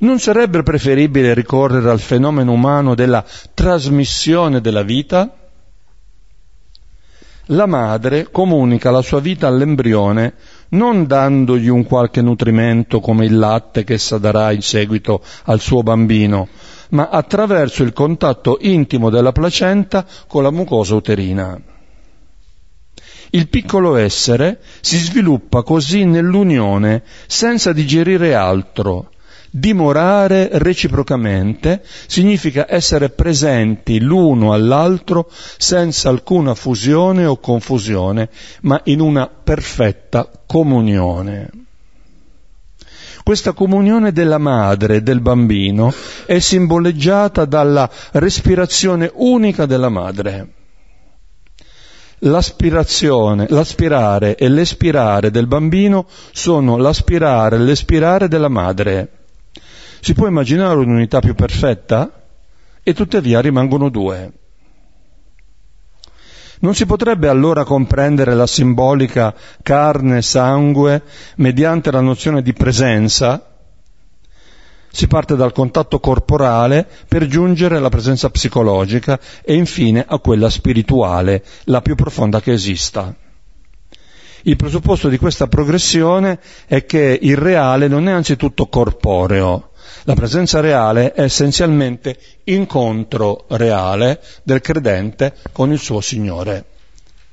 [0.00, 5.34] Non sarebbe preferibile ricorrere al fenomeno umano della trasmissione della vita?
[7.46, 10.34] La madre comunica la sua vita all'embrione
[10.70, 15.82] non dandogli un qualche nutrimento come il latte che essa darà in seguito al suo
[15.82, 16.48] bambino,
[16.90, 21.60] ma attraverso il contatto intimo della placenta con la mucosa uterina.
[23.30, 29.09] Il piccolo essere si sviluppa così nell'unione senza digerire altro,
[29.52, 38.28] Dimorare reciprocamente significa essere presenti l'uno all'altro senza alcuna fusione o confusione,
[38.62, 41.50] ma in una perfetta comunione.
[43.24, 45.92] Questa comunione della madre e del bambino
[46.26, 50.48] è simboleggiata dalla respirazione unica della madre.
[52.20, 59.19] L'aspirazione, l'aspirare e l'espirare del bambino sono l'aspirare e l'espirare della madre.
[60.00, 62.10] Si può immaginare un'unità più perfetta?
[62.82, 64.32] E tuttavia rimangono due.
[66.60, 71.02] Non si potrebbe allora comprendere la simbolica carne-sangue
[71.36, 73.46] mediante la nozione di presenza?
[74.92, 81.44] Si parte dal contatto corporale per giungere alla presenza psicologica e infine a quella spirituale,
[81.64, 83.14] la più profonda che esista.
[84.42, 89.69] Il presupposto di questa progressione è che il reale non è anzitutto corporeo,
[90.10, 96.64] la presenza reale è essenzialmente incontro reale del credente con il suo Signore.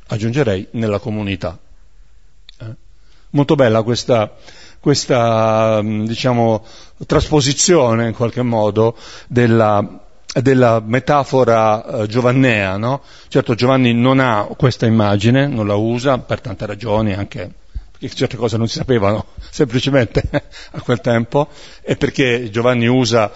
[0.10, 1.58] Aggiungerei nella comunità.
[2.60, 2.66] Eh?
[3.32, 4.32] Molto bella questa,
[4.80, 6.64] questa diciamo,
[7.08, 8.96] trasposizione in qualche modo
[9.28, 9.84] della,
[10.40, 12.78] della metafora eh, giovannea.
[12.78, 13.02] No?
[13.28, 17.54] Certo Giovanni non ha questa immagine, non la usa per tante ragioni, anche
[18.00, 20.22] perché certe cose non si sapevano semplicemente
[20.72, 21.48] a quel tempo
[21.82, 23.32] e perché Giovanni usa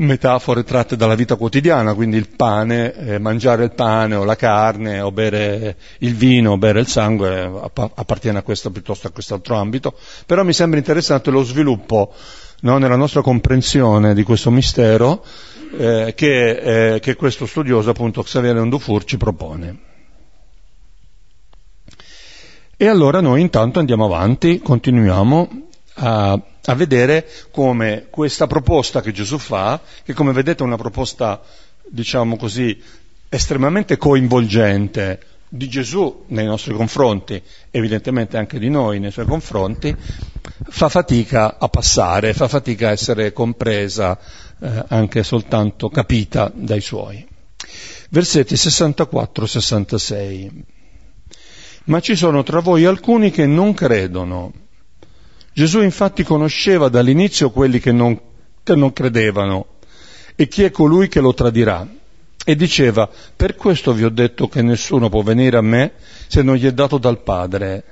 [0.00, 5.00] metafore tratte dalla vita quotidiana, quindi il pane, eh, mangiare il pane o la carne
[5.00, 9.94] o bere il vino o bere il sangue appartiene a questo piuttosto a quest'altro ambito,
[10.24, 12.14] però mi sembra interessante lo sviluppo
[12.60, 15.22] no, nella nostra comprensione di questo mistero
[15.76, 19.89] eh, che, eh, che, questo studioso appunto Xavier Ondufour ci propone.
[22.82, 29.36] E allora noi intanto andiamo avanti, continuiamo a, a, vedere come questa proposta che Gesù
[29.36, 31.42] fa, che come vedete è una proposta,
[31.86, 32.82] diciamo così,
[33.28, 39.94] estremamente coinvolgente di Gesù nei nostri confronti, evidentemente anche di noi nei suoi confronti,
[40.70, 44.18] fa fatica a passare, fa fatica a essere compresa,
[44.58, 47.28] eh, anche soltanto capita dai suoi.
[48.08, 50.78] Versetti 64-66
[51.84, 54.52] ma ci sono tra voi alcuni che non credono.
[55.52, 58.18] Gesù infatti conosceva dall'inizio quelli che non,
[58.62, 59.66] che non credevano
[60.36, 61.86] e chi è colui che lo tradirà.
[62.42, 65.92] E diceva, per questo vi ho detto che nessuno può venire a me
[66.26, 67.84] se non gli è dato dal Padre.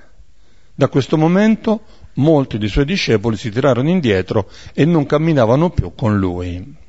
[0.75, 1.83] Da questo momento
[2.15, 6.87] molti dei suoi discepoli si tirarono indietro e non camminavano più con lui.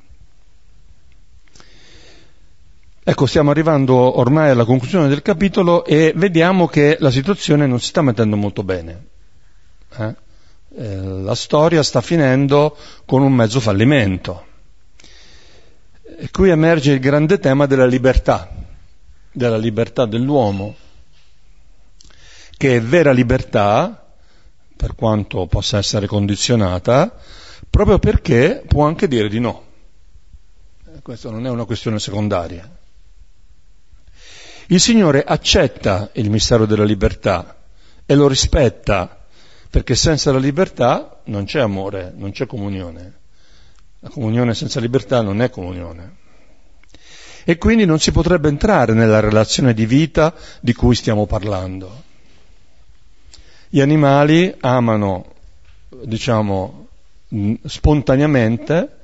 [3.09, 7.87] Ecco, stiamo arrivando ormai alla conclusione del capitolo e vediamo che la situazione non si
[7.87, 9.07] sta mettendo molto bene.
[9.97, 10.15] Eh?
[10.75, 14.45] Eh, la storia sta finendo con un mezzo fallimento.
[16.03, 18.47] E qui emerge il grande tema della libertà,
[19.31, 20.75] della libertà dell'uomo,
[22.57, 24.05] che è vera libertà,
[24.77, 27.17] per quanto possa essere condizionata,
[27.71, 29.63] proprio perché può anche dire di no.
[30.93, 32.77] Eh, questa non è una questione secondaria.
[34.71, 37.57] Il Signore accetta il mistero della libertà
[38.05, 39.25] e lo rispetta,
[39.67, 43.13] perché senza la libertà non c'è amore, non c'è comunione.
[44.01, 46.17] La comunione senza libertà non è comunione.
[47.45, 52.03] E quindi non si potrebbe entrare nella relazione di vita di cui stiamo parlando.
[53.69, 55.33] Gli animali amano,
[56.03, 56.89] diciamo,
[57.65, 58.97] spontaneamente,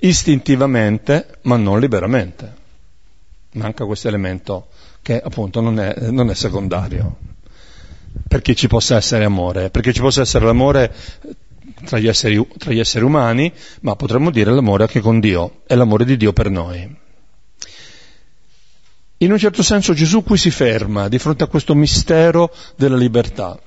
[0.00, 2.58] istintivamente, ma non liberamente.
[3.52, 4.68] Manca questo elemento
[5.02, 7.16] che appunto non è, non è secondario,
[8.28, 10.92] perché ci possa essere amore, perché ci possa essere l'amore
[11.84, 15.74] tra gli, esseri, tra gli esseri umani, ma potremmo dire l'amore anche con Dio, è
[15.74, 16.96] l'amore di Dio per noi.
[19.22, 23.58] In un certo senso Gesù qui si ferma di fronte a questo mistero della libertà.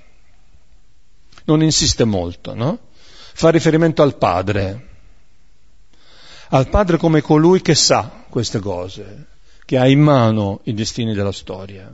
[1.46, 2.80] Non insiste molto, no?
[3.34, 4.88] Fa riferimento al Padre,
[6.50, 9.26] al Padre come colui che sa queste cose,
[9.66, 11.92] che ha in mano i destini della storia.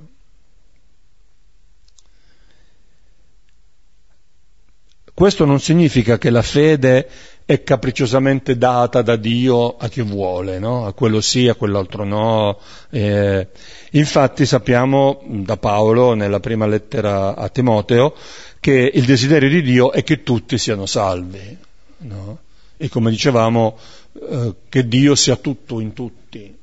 [5.13, 7.09] Questo non significa che la fede
[7.43, 10.85] è capricciosamente data da Dio a chi vuole, no?
[10.85, 12.57] a quello sì, a quell'altro no.
[12.89, 13.47] Eh,
[13.91, 18.15] infatti sappiamo da Paolo nella prima lettera a Timoteo
[18.59, 21.57] che il desiderio di Dio è che tutti siano salvi.
[21.97, 22.37] No?
[22.77, 23.77] E come dicevamo,
[24.13, 26.57] eh, che Dio sia tutto in tutti.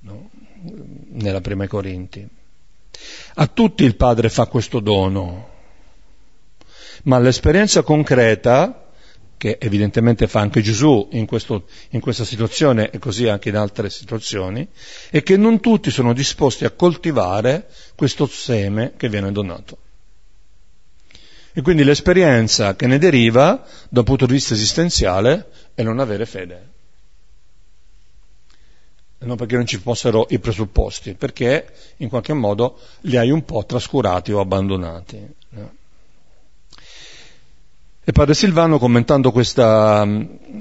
[0.00, 0.30] No?
[1.10, 2.26] nella prima Corinti.
[3.34, 5.56] A tutti il Padre fa questo dono,
[7.04, 8.86] ma l'esperienza concreta
[9.36, 13.88] che evidentemente fa anche Gesù in, questo, in, questa situazione e così anche in altre
[13.88, 14.66] situazioni,
[15.10, 19.78] è che non tutti sono disposti a coltivare questo seme che viene donato.
[21.52, 26.26] E quindi l'esperienza che ne deriva, da un punto di vista esistenziale, è non avere
[26.26, 26.77] fede.
[29.20, 31.66] Non perché non ci fossero i presupposti, perché
[31.98, 35.36] in qualche modo li hai un po' trascurati o abbandonati.
[38.04, 40.06] E padre Silvano, commentando questa,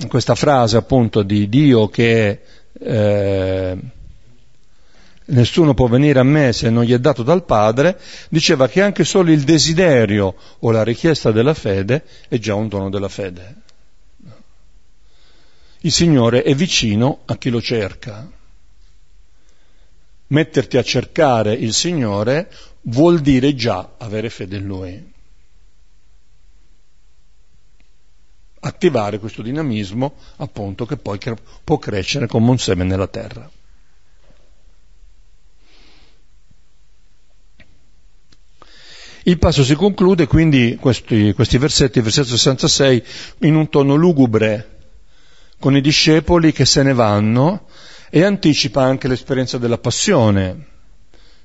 [0.10, 2.41] questa frase appunto di Dio che
[2.78, 3.78] eh,
[5.28, 7.99] nessuno può venire a me se non gli è dato dal Padre,
[8.30, 12.89] diceva che anche solo il desiderio o la richiesta della fede è già un dono
[12.89, 13.55] della fede.
[15.80, 18.30] Il Signore è vicino a chi lo cerca.
[20.28, 22.51] Metterti a cercare il Signore
[22.82, 25.15] vuol dire già avere fede in Lui.
[28.67, 31.19] attivare questo dinamismo appunto che poi
[31.63, 33.49] può crescere come un seme nella terra.
[39.23, 43.03] Il passo si conclude quindi, questi, questi versetti, il versetto 66,
[43.39, 44.75] in un tono lugubre,
[45.59, 47.67] con i discepoli che se ne vanno
[48.10, 50.76] e anticipa anche l'esperienza della passione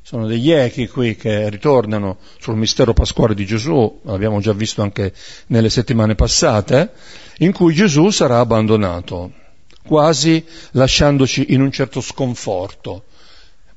[0.05, 5.15] sono degli echi qui che ritornano sul mistero pasquale di Gesù, l'abbiamo già visto anche
[5.47, 6.93] nelle settimane passate,
[7.39, 9.33] in cui Gesù sarà abbandonato,
[9.87, 13.05] quasi lasciandoci in un certo sconforto,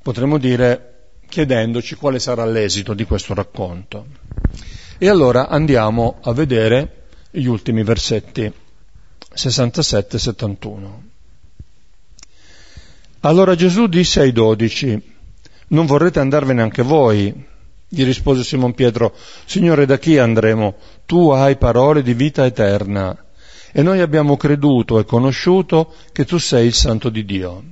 [0.02, 0.94] potremmo dire
[1.30, 4.08] chiedendoci quale sarà l'esito di questo racconto.
[4.98, 8.52] E allora andiamo a vedere gli ultimi versetti
[9.32, 11.05] 67 e 71.
[13.26, 15.02] Allora Gesù disse ai dodici,
[15.70, 17.34] non vorrete andarvene anche voi?
[17.88, 19.16] Gli rispose Simon Pietro,
[19.46, 20.76] Signore, da chi andremo?
[21.08, 23.18] Tu hai parole di vita eterna
[23.72, 27.64] e noi abbiamo creduto e conosciuto che tu sei il Santo di Dio.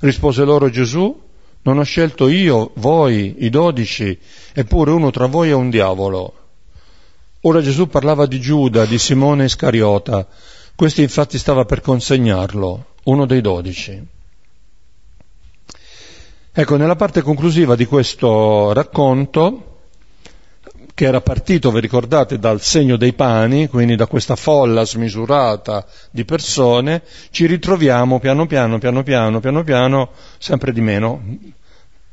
[0.00, 1.22] Rispose loro Gesù,
[1.62, 4.18] non ho scelto io, voi, i dodici,
[4.52, 6.34] eppure uno tra voi è un diavolo.
[7.42, 10.26] Ora Gesù parlava di Giuda, di Simone Iscariota,
[10.74, 14.06] questo infatti stava per consegnarlo, uno dei dodici.
[16.54, 19.72] Ecco, nella parte conclusiva di questo racconto,
[20.94, 26.24] che era partito, vi ricordate, dal segno dei pani, quindi da questa folla smisurata di
[26.24, 31.22] persone, ci ritroviamo piano piano, piano piano, piano piano, sempre di meno,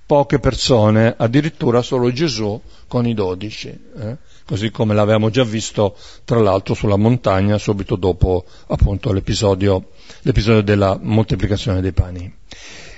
[0.05, 4.17] poche persone, addirittura solo Gesù con i dodici, eh?
[4.49, 5.95] Così come l'avevamo già visto
[6.25, 9.91] tra l'altro sulla montagna subito dopo appunto l'episodio,
[10.21, 12.33] l'episodio della moltiplicazione dei pani.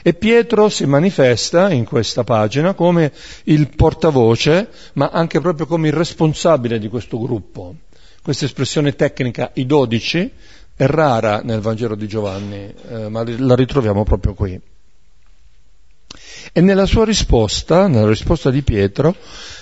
[0.01, 3.11] E Pietro si manifesta in questa pagina come
[3.43, 7.75] il portavoce, ma anche proprio come il responsabile di questo gruppo.
[8.23, 10.31] Questa espressione tecnica, i dodici,
[10.73, 14.57] è rara nel Vangelo di Giovanni, eh, ma la ritroviamo proprio qui.
[16.53, 19.15] E nella sua risposta, nella risposta di Pietro,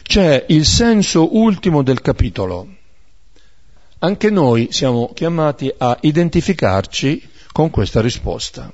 [0.09, 2.67] c'è il senso ultimo del capitolo.
[3.99, 8.73] Anche noi siamo chiamati a identificarci con questa risposta.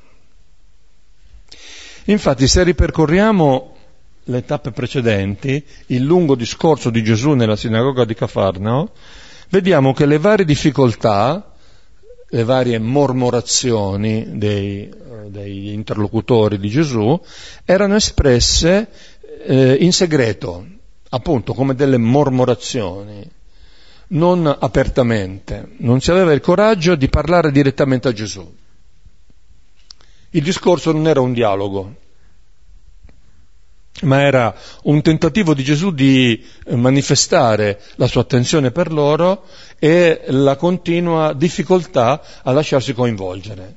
[2.06, 3.76] Infatti se ripercorriamo
[4.24, 8.92] le tappe precedenti, il lungo discorso di Gesù nella sinagoga di Cafarnao,
[9.50, 11.54] vediamo che le varie difficoltà,
[12.30, 14.90] le varie mormorazioni dei,
[15.28, 17.22] degli interlocutori di Gesù
[17.66, 18.88] erano espresse
[19.44, 20.68] eh, in segreto,
[21.16, 23.26] appunto come delle mormorazioni,
[24.08, 25.70] non apertamente.
[25.78, 28.54] Non si aveva il coraggio di parlare direttamente a Gesù.
[30.32, 31.96] Il discorso non era un dialogo,
[34.02, 34.54] ma era
[34.84, 39.46] un tentativo di Gesù di manifestare la sua attenzione per loro
[39.80, 43.76] e la continua difficoltà a lasciarsi coinvolgere,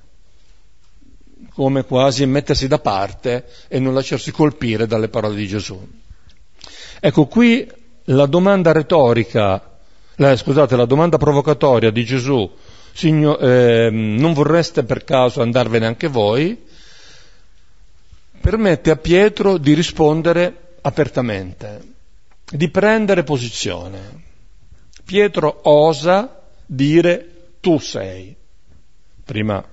[1.54, 6.06] come quasi mettersi da parte e non lasciarsi colpire dalle parole di Gesù.
[7.00, 7.70] Ecco qui
[8.04, 9.78] la domanda retorica,
[10.16, 12.50] la, scusate, la domanda provocatoria di Gesù
[12.92, 16.60] Signor, eh, non vorreste per caso andarvene anche voi,
[18.40, 21.80] permette a Pietro di rispondere apertamente,
[22.50, 24.26] di prendere posizione.
[25.04, 28.34] Pietro osa dire tu sei.
[29.24, 29.64] Prima,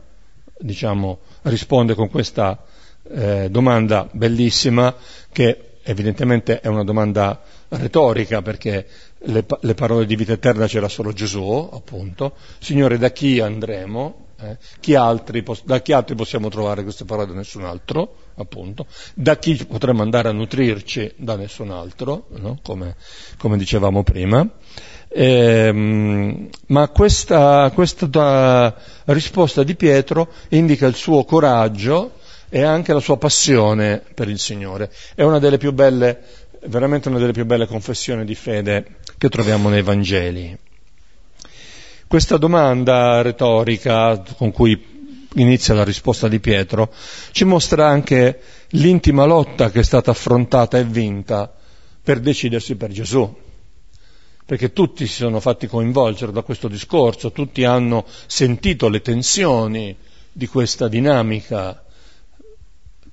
[0.60, 2.64] diciamo, risponde con questa
[3.10, 4.96] eh, domanda bellissima
[5.32, 8.88] che evidentemente è una domanda retorica perché
[9.20, 12.34] le, le, parole di vita eterna c'era solo Gesù, appunto.
[12.60, 14.24] Signore, da chi andremo?
[14.42, 14.58] Eh?
[14.80, 17.28] Chi altri, da chi altri possiamo trovare queste parole?
[17.28, 18.88] Da nessun altro, appunto.
[19.14, 21.14] Da chi potremmo andare a nutrirci?
[21.18, 22.60] Da nessun altro, no?
[22.64, 22.96] come,
[23.38, 24.48] come, dicevamo prima.
[25.08, 28.76] Ehm, ma questa, questa
[29.06, 32.24] risposta di Pietro indica il suo coraggio
[32.56, 34.90] e anche la sua passione per il Signore.
[35.14, 36.22] È una delle più belle,
[36.68, 40.58] veramente una delle più belle confessioni di fede che troviamo nei Vangeli.
[42.08, 46.94] Questa domanda retorica con cui inizia la risposta di Pietro
[47.32, 48.40] ci mostra anche
[48.70, 51.54] l'intima lotta che è stata affrontata e vinta
[52.02, 53.36] per decidersi per Gesù.
[54.46, 59.94] Perché tutti si sono fatti coinvolgere da questo discorso, tutti hanno sentito le tensioni
[60.32, 61.85] di questa dinamica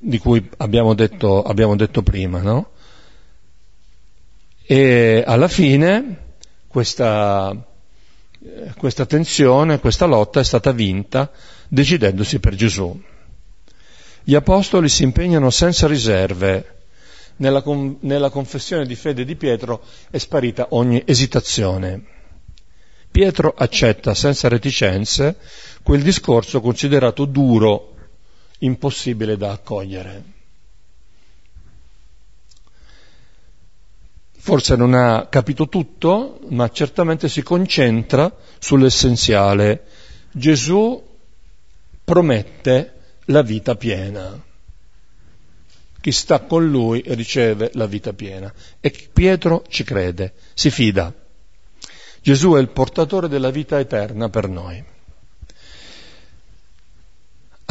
[0.04, 2.70] di cui abbiamo detto, abbiamo detto prima, no?
[4.64, 6.34] E alla fine
[6.66, 7.56] questa,
[8.76, 11.30] questa tensione, questa lotta è stata vinta
[11.68, 13.00] decidendosi per Gesù.
[14.24, 16.78] Gli apostoli si impegnano senza riserve.
[17.36, 17.62] Nella,
[18.00, 22.04] nella confessione di fede di Pietro è sparita ogni esitazione.
[23.10, 25.36] Pietro accetta senza reticenze
[25.82, 27.91] quel discorso considerato duro
[28.62, 30.40] impossibile da accogliere.
[34.38, 39.84] Forse non ha capito tutto, ma certamente si concentra sull'essenziale.
[40.32, 41.00] Gesù
[42.02, 42.94] promette
[43.26, 44.42] la vita piena.
[46.00, 48.52] Chi sta con lui riceve la vita piena.
[48.80, 51.14] E Pietro ci crede, si fida.
[52.20, 54.91] Gesù è il portatore della vita eterna per noi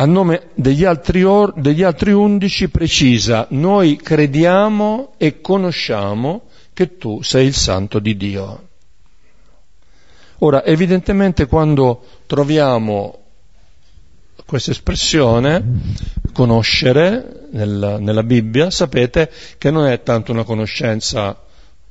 [0.01, 7.21] a nome degli altri, or, degli altri undici precisa, noi crediamo e conosciamo che tu
[7.21, 8.69] sei il santo di Dio.
[10.39, 13.19] Ora, evidentemente quando troviamo
[14.43, 15.63] questa espressione,
[16.33, 19.29] conoscere, nel, nella Bibbia, sapete
[19.59, 21.39] che non è tanto una conoscenza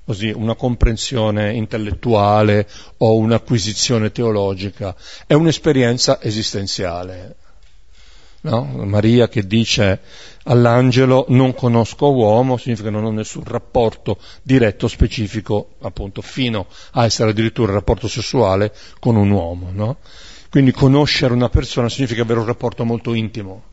[0.05, 4.97] così, una comprensione intellettuale o un'acquisizione teologica,
[5.29, 7.37] è un'esperienza esistenziale.
[8.43, 8.63] No?
[8.63, 10.01] Maria che dice
[10.45, 17.31] all'angelo non conosco uomo significa non ho nessun rapporto diretto, specifico, appunto, fino a essere
[17.31, 19.71] addirittura rapporto sessuale con un uomo.
[19.73, 19.99] No?
[20.49, 23.65] Quindi conoscere una persona significa avere un rapporto molto intimo.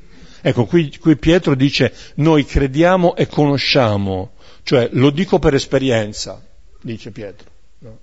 [0.41, 4.32] Ecco, qui, qui Pietro dice noi crediamo e conosciamo,
[4.63, 6.41] cioè lo dico per esperienza,
[6.82, 7.49] dice Pietro.
[7.80, 7.97] No?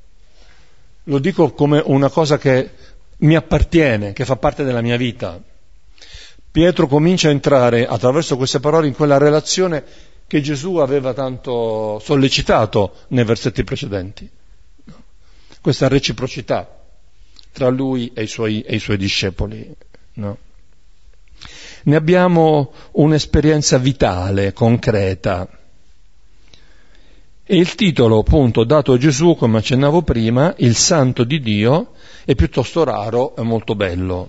[1.04, 2.70] Lo dico come una cosa che
[3.18, 5.40] mi appartiene, che fa parte della mia vita.
[6.54, 9.82] Pietro comincia a entrare attraverso queste parole in quella relazione
[10.28, 14.30] che Gesù aveva tanto sollecitato nei versetti precedenti.
[15.60, 16.80] Questa reciprocità
[17.50, 19.68] tra lui e i suoi, e i suoi discepoli.
[20.12, 20.38] No?
[21.82, 25.48] Ne abbiamo un'esperienza vitale, concreta.
[27.42, 31.94] E il titolo, appunto, dato a Gesù, come accennavo prima, il santo di Dio,
[32.24, 34.28] è piuttosto raro e molto bello.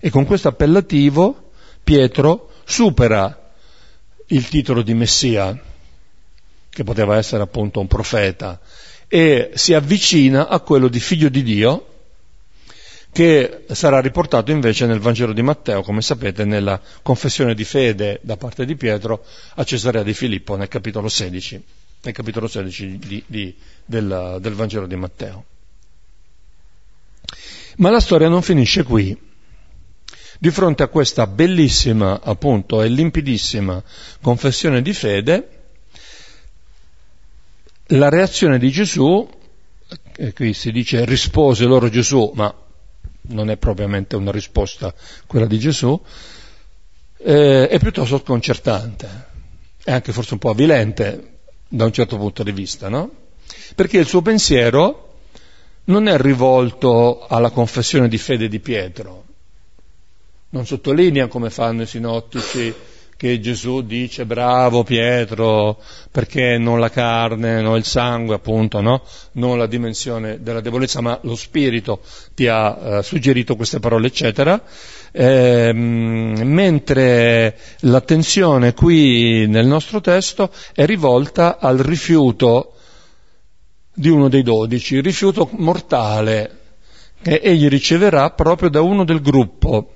[0.00, 1.42] E con questo appellativo
[1.84, 3.52] Pietro supera
[4.28, 5.56] il titolo di Messia,
[6.70, 8.58] che poteva essere appunto un profeta,
[9.06, 11.88] e si avvicina a quello di figlio di Dio,
[13.12, 18.36] che sarà riportato invece nel Vangelo di Matteo, come sapete, nella confessione di fede da
[18.36, 19.24] parte di Pietro
[19.54, 21.62] a Cesarea di Filippo, nel capitolo 16,
[22.02, 23.54] nel capitolo 16 di, di,
[23.84, 25.44] del, del Vangelo di Matteo.
[27.76, 29.16] Ma la storia non finisce qui.
[30.38, 33.82] Di fronte a questa bellissima, appunto, e limpidissima
[34.20, 35.48] confessione di fede,
[37.88, 39.28] la reazione di Gesù,
[40.16, 42.54] e qui si dice rispose loro Gesù, ma
[43.26, 44.92] non è propriamente una risposta
[45.26, 46.00] quella di Gesù,
[47.18, 49.26] eh, è piuttosto sconcertante,
[49.82, 51.32] è anche forse un po' avvilente
[51.68, 53.10] da un certo punto di vista, no?
[53.74, 55.18] Perché il suo pensiero
[55.84, 59.23] non è rivolto alla confessione di fede di Pietro,
[60.54, 62.72] non sottolinea come fanno i sinottici
[63.16, 65.80] che Gesù dice bravo Pietro
[66.10, 69.02] perché non la carne, non il sangue appunto, no?
[69.32, 72.00] non la dimensione della debolezza, ma lo spirito
[72.34, 74.62] ti ha eh, suggerito queste parole, eccetera.
[75.10, 82.74] Eh, mentre l'attenzione qui nel nostro testo è rivolta al rifiuto
[83.92, 86.58] di uno dei dodici, il rifiuto mortale
[87.22, 89.88] che egli riceverà proprio da uno del gruppo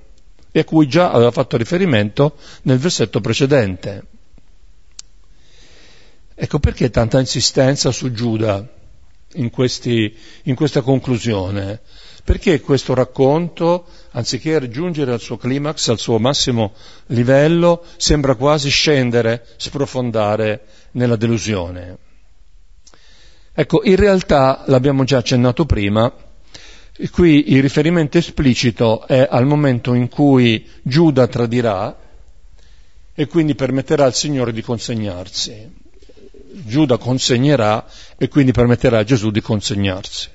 [0.51, 4.05] e a cui già aveva fatto riferimento nel versetto precedente.
[6.35, 8.67] Ecco perché tanta insistenza su Giuda
[9.35, 11.81] in, questi, in questa conclusione.
[12.25, 16.75] Perché questo racconto, anziché raggiungere al suo climax, al suo massimo
[17.07, 21.99] livello, sembra quasi scendere, sprofondare nella delusione?
[23.55, 26.13] Ecco, in realtà l'abbiamo già accennato prima,
[27.07, 31.97] qui il riferimento esplicito è al momento in cui Giuda tradirà
[33.15, 35.87] e quindi permetterà al Signore di consegnarsi.
[36.51, 37.87] Giuda consegnerà
[38.17, 40.29] e quindi permetterà a Gesù di consegnarsi.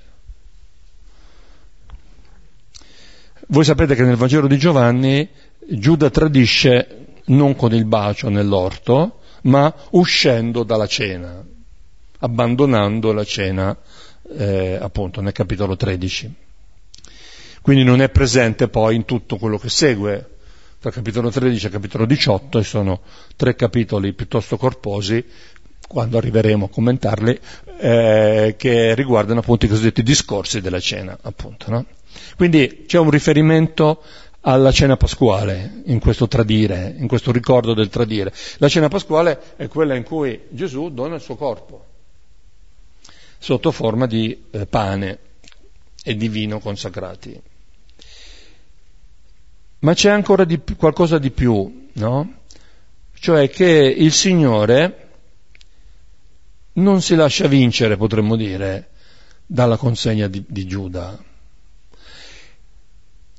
[3.47, 5.27] Voi sapete che nel Vangelo di Giovanni
[5.67, 11.43] Giuda tradisce non con il bacio nell'orto, ma uscendo dalla cena,
[12.19, 13.77] abbandonando la cena
[14.35, 16.33] eh, appunto nel capitolo 13.
[17.63, 20.31] Quindi non è presente poi in tutto quello che segue,
[20.79, 22.99] tra capitolo 13 e capitolo 18, e sono
[23.37, 25.23] tre capitoli piuttosto corposi,
[25.87, 27.39] quando arriveremo a commentarli,
[27.77, 31.71] eh, che riguardano appunto i cosiddetti discorsi della cena, appunto.
[31.71, 31.85] No?
[32.35, 34.03] Quindi c'è un riferimento
[34.41, 38.33] alla cena pasquale in questo tradire, in questo ricordo del tradire.
[38.57, 41.85] La cena pasquale è quella in cui Gesù dona il suo corpo
[43.37, 45.19] sotto forma di eh, pane
[46.03, 47.51] e di vino consacrati.
[49.83, 52.33] Ma c'è ancora di, qualcosa di più, no?
[53.19, 55.09] Cioè che il Signore
[56.73, 58.91] non si lascia vincere, potremmo dire,
[59.45, 61.21] dalla consegna di, di Giuda.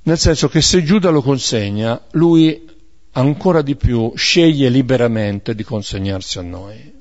[0.03, 2.71] Nel senso che se Giuda lo consegna, lui
[3.13, 7.01] ancora di più sceglie liberamente di consegnarsi a noi.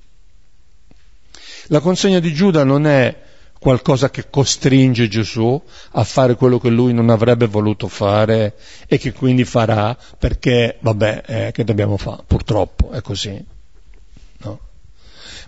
[1.68, 3.22] La consegna di Giuda non è
[3.64, 5.60] qualcosa che costringe Gesù
[5.92, 8.56] a fare quello che lui non avrebbe voluto fare
[8.88, 12.24] e che quindi farà perché, vabbè, eh, che dobbiamo fare?
[12.28, 13.42] Purtroppo è così.
[14.40, 14.60] No?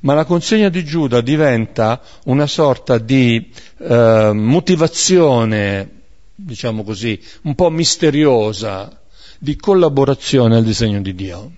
[0.04, 5.90] Ma la consegna di Giuda diventa una sorta di eh, motivazione,
[6.36, 8.98] diciamo così, un po' misteriosa
[9.40, 11.52] di collaborazione al disegno di Dio.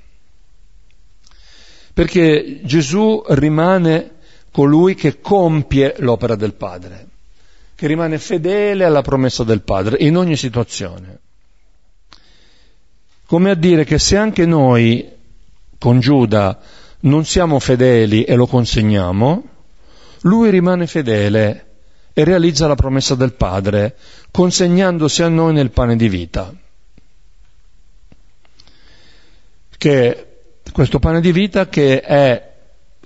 [1.93, 4.16] Perché Gesù rimane
[4.58, 7.08] colui che compie l'opera del Padre,
[7.76, 11.20] che rimane fedele alla promessa del Padre in ogni situazione.
[13.28, 15.08] Come a dire che se anche noi
[15.78, 16.60] con Giuda
[17.01, 19.43] non siamo fedeli e lo consegniamo,
[20.22, 21.66] lui rimane fedele
[22.12, 23.95] e realizza la promessa del Padre,
[24.32, 26.51] consegnandosi a noi nel pane di vita.
[29.78, 30.28] Che
[30.72, 32.55] questo pane di vita che è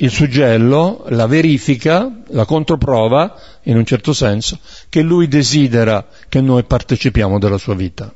[0.01, 6.63] il suggello, la verifica, la controprova, in un certo senso, che lui desidera che noi
[6.63, 8.11] partecipiamo della sua vita.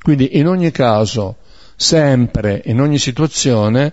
[0.00, 1.36] Quindi in ogni caso,
[1.76, 3.92] sempre, in ogni situazione,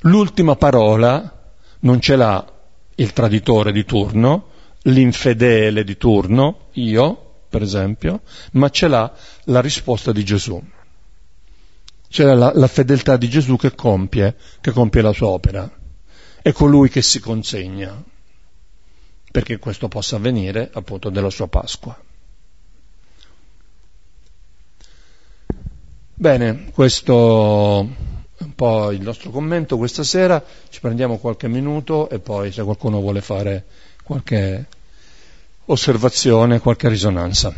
[0.00, 2.52] l'ultima parola non ce l'ha
[2.96, 4.48] il traditore di turno,
[4.82, 8.20] l'infedele di turno, io, per esempio,
[8.52, 9.10] ma ce l'ha
[9.44, 10.62] la risposta di Gesù.
[12.10, 15.82] C'è la, la fedeltà di Gesù che compie, che compie la sua opera
[16.44, 18.04] è colui che si consegna
[19.32, 21.98] perché questo possa avvenire appunto nella sua Pasqua.
[26.12, 27.88] Bene, questo
[28.36, 32.62] è un po' il nostro commento questa sera, ci prendiamo qualche minuto e poi se
[32.62, 33.64] qualcuno vuole fare
[34.02, 34.66] qualche
[35.64, 37.54] osservazione, qualche risonanza.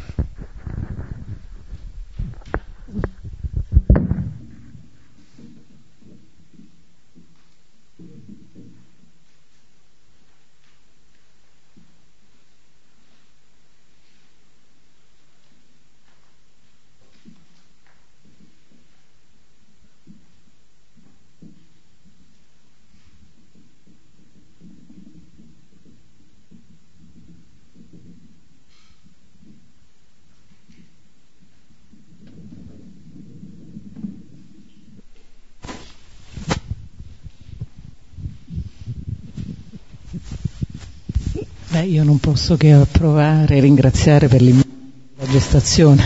[41.76, 46.02] Beh, io non posso che approvare e ringraziare per la gestazione.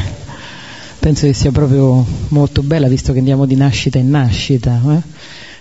[0.98, 4.82] Penso che sia proprio molto bella, visto che andiamo di nascita in nascita,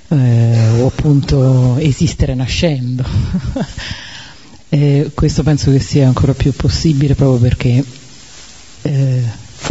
[0.10, 0.18] eh?
[0.18, 3.06] Eh, o appunto esistere nascendo.
[4.68, 7.82] e questo penso che sia ancora più possibile proprio perché
[8.82, 9.24] eh,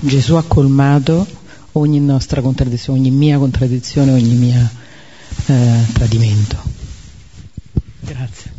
[0.04, 1.26] Gesù ha colmato
[1.72, 4.72] ogni nostra contraddizione, ogni mia contraddizione, ogni mia
[5.48, 6.56] eh, tradimento.
[8.00, 8.57] Grazie.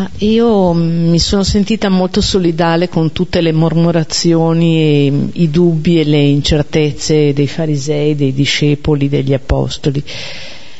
[0.00, 6.04] Ma io mi sono sentita molto solidale con tutte le mormorazioni e i dubbi e
[6.04, 10.02] le incertezze dei farisei, dei discepoli, degli apostoli,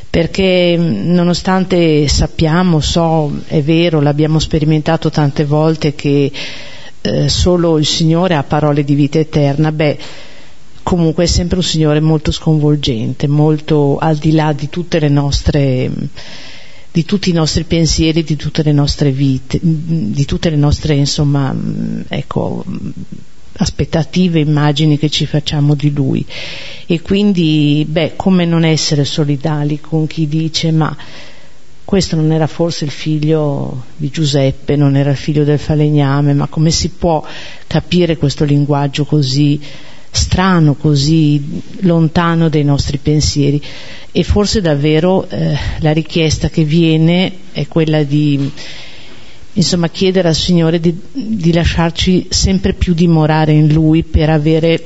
[0.08, 6.32] perché nonostante sappiamo, so, è vero, l'abbiamo sperimentato tante volte che
[7.02, 9.98] eh, solo il Signore ha parole di vita eterna, beh,
[10.82, 15.90] comunque è sempre un Signore molto sconvolgente, molto al di là di tutte le nostre
[16.92, 21.54] di tutti i nostri pensieri, di tutte le nostre vite, di tutte le nostre insomma,
[22.08, 22.64] ecco,
[23.52, 26.26] aspettative, immagini che ci facciamo di lui.
[26.86, 30.96] E quindi, beh, come non essere solidali con chi dice ma
[31.90, 36.46] questo non era forse il figlio di Giuseppe, non era il figlio del falegname, ma
[36.46, 37.20] come si può
[37.66, 39.60] capire questo linguaggio così
[40.10, 43.62] strano, così lontano dai nostri pensieri?
[44.12, 48.50] e forse davvero eh, la richiesta che viene è quella di
[49.52, 54.84] insomma, chiedere al Signore di, di lasciarci sempre più dimorare in Lui per avere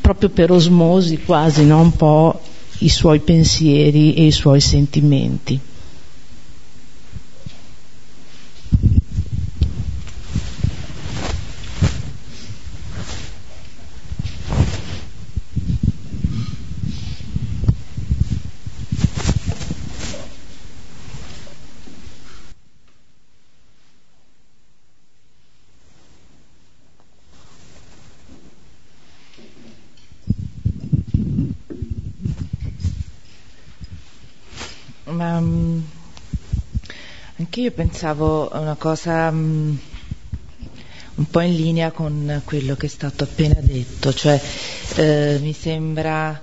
[0.00, 1.80] proprio per osmosi quasi no?
[1.80, 2.40] un po'
[2.78, 5.60] i suoi pensieri e i suoi sentimenti.
[35.18, 35.82] Ma um,
[37.48, 39.78] anche io pensavo a una cosa um,
[41.14, 44.38] un po' in linea con quello che è stato appena detto, cioè
[44.96, 46.38] eh, mi sembra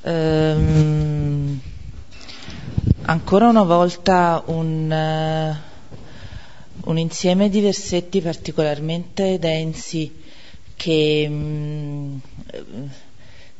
[0.00, 1.60] um,
[3.02, 10.22] ancora una volta un, uh, un, insieme di versetti particolarmente densi
[10.74, 12.18] che um,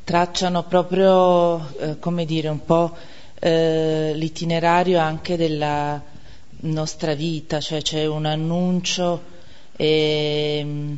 [0.03, 2.97] tracciano proprio, uh, come dire, un po'
[3.39, 6.15] eh, l'itinerario anche della
[6.61, 9.23] nostra vita, cioè c'è un annuncio
[9.77, 10.95] e mm,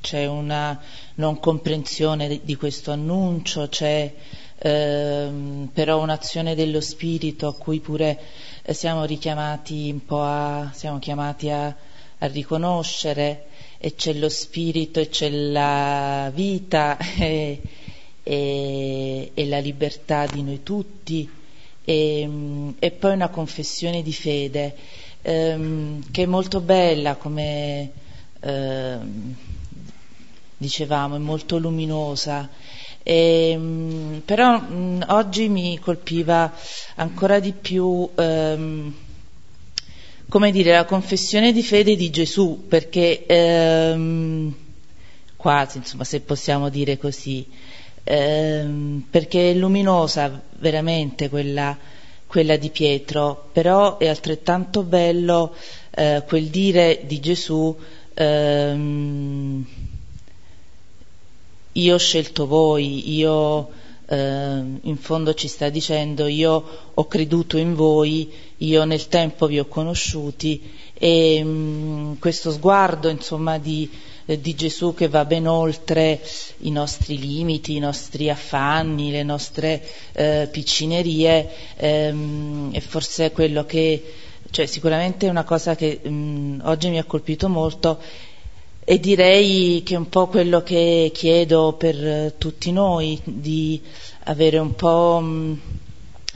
[0.00, 0.80] c'è una
[1.14, 4.12] non comprensione di, questo annuncio, c'è
[4.58, 8.18] ehm, però un'azione dello spirito a cui pure
[8.62, 13.46] eh, siamo richiamati un po' a, siamo chiamati a, a riconoscere
[13.78, 17.60] e c'è lo spirito e c'è la vita e,
[18.22, 21.37] e, e la libertà di noi tutti
[21.88, 24.74] e, ehm, e poi una confessione di fede
[25.22, 27.90] ehm, che è molto bella come
[28.40, 29.34] ehm,
[30.58, 32.48] dicevamo, è molto luminosa.
[33.02, 36.52] E, ehm, però mh, oggi mi colpiva
[36.96, 38.94] ancora di più ehm,
[40.28, 44.54] come dire, la confessione di fede di Gesù, perché ehm,
[45.36, 47.46] quasi, insomma, se possiamo dire così,
[48.08, 51.76] ehm, perché è luminosa veramente quella,
[52.26, 55.54] quella, di Pietro, però è altrettanto bello
[55.90, 57.76] eh, quel dire di Gesù
[58.14, 59.66] ehm,
[61.72, 63.68] io ho scelto voi, io
[64.06, 69.58] eh, in fondo ci sta dicendo io ho creduto in voi, io nel tempo vi
[69.58, 73.88] ho conosciuti e mh, mm, questo sguardo insomma di
[74.28, 76.20] eh, di Gesù che va ben oltre
[76.58, 83.64] i nostri limiti, i nostri affanni, le nostre eh, piccinerie, ehm, e forse è quello
[83.64, 84.12] che,
[84.50, 87.98] cioè sicuramente è una cosa che mh, mm, oggi mi ha colpito molto
[88.84, 93.80] e direi che è un po' quello che chiedo per eh, tutti noi, di
[94.24, 95.54] avere un po' mh, mm,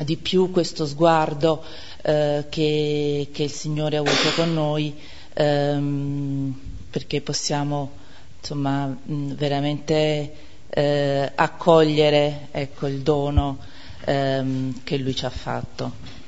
[0.04, 1.62] di più questo sguardo
[2.00, 4.94] eh, che, che, il Signore ha avuto con noi.
[5.34, 7.92] Ehm, perché possiamo
[8.38, 10.34] insomma, veramente
[10.68, 13.58] eh, accogliere ecco, il dono
[14.04, 16.20] ehm, che lui ci ha fatto.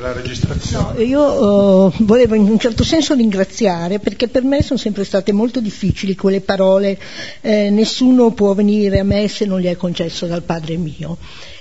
[0.00, 0.98] La registrazione.
[0.98, 5.32] No, io uh, volevo in un certo senso ringraziare perché per me sono sempre state
[5.32, 6.98] molto difficili quelle parole
[7.40, 11.18] eh, nessuno può venire a me se non gli è concesso dal Padre mio.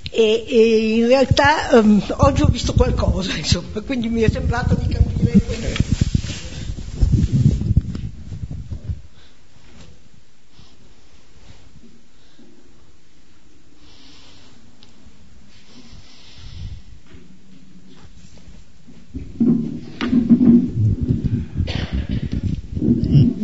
[0.09, 4.93] E, e in realtà um, oggi ho visto qualcosa, insomma, quindi mi è sembrato di
[4.93, 5.86] capire.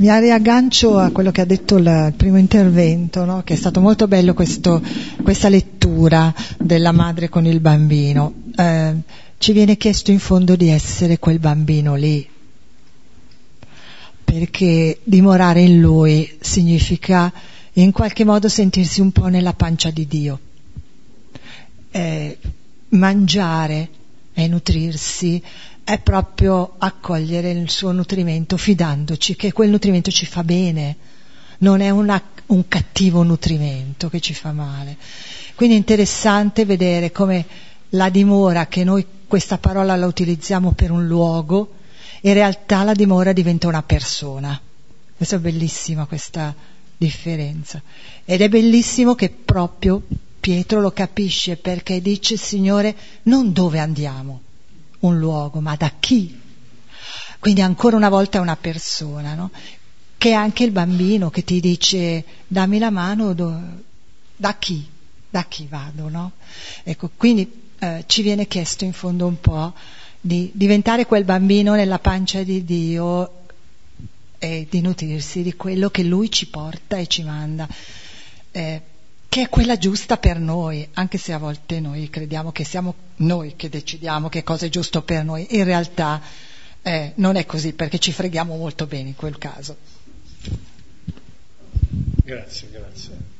[0.03, 3.41] Mi riaggancio a quello che ha detto il primo intervento, no?
[3.43, 4.81] che è stato molto bello questo,
[5.23, 8.33] questa lettura della madre con il bambino.
[8.53, 8.95] Eh,
[9.37, 12.27] ci viene chiesto in fondo di essere quel bambino lì,
[14.25, 17.31] perché dimorare in lui significa
[17.73, 20.39] in qualche modo sentirsi un po' nella pancia di Dio.
[21.91, 22.37] Eh,
[22.89, 23.89] mangiare
[24.33, 25.41] e nutrirsi
[25.83, 30.95] è proprio accogliere il suo nutrimento fidandoci che quel nutrimento ci fa bene,
[31.59, 34.97] non è una, un cattivo nutrimento che ci fa male.
[35.55, 37.45] Quindi è interessante vedere come
[37.89, 41.75] la dimora, che noi questa parola la utilizziamo per un luogo,
[42.21, 44.59] in realtà la dimora diventa una persona.
[45.15, 46.55] Questa è bellissima questa
[46.97, 47.81] differenza.
[48.25, 50.01] Ed è bellissimo che proprio
[50.39, 54.41] Pietro lo capisce perché dice Signore non dove andiamo,
[55.03, 56.39] un luogo, ma da chi?
[57.39, 59.51] Quindi ancora una volta è una persona, no?
[60.17, 63.59] Che è anche il bambino che ti dice dammi la mano, do...
[64.35, 64.87] da chi?
[65.29, 66.31] Da chi vado, no?
[66.83, 69.73] Ecco, quindi eh, ci viene chiesto in fondo un po'
[70.21, 73.41] di diventare quel bambino nella pancia di Dio
[74.37, 77.67] e di nutrirsi di quello che Lui ci porta e ci manda.
[78.51, 78.81] Eh,
[79.33, 83.55] che è quella giusta per noi, anche se a volte noi crediamo che siamo noi
[83.55, 86.21] che decidiamo che cosa è giusto per noi, in realtà
[86.83, 89.75] eh, non è così perché ci freghiamo molto bene in quel caso.
[92.23, 93.32] Grazie, grazie.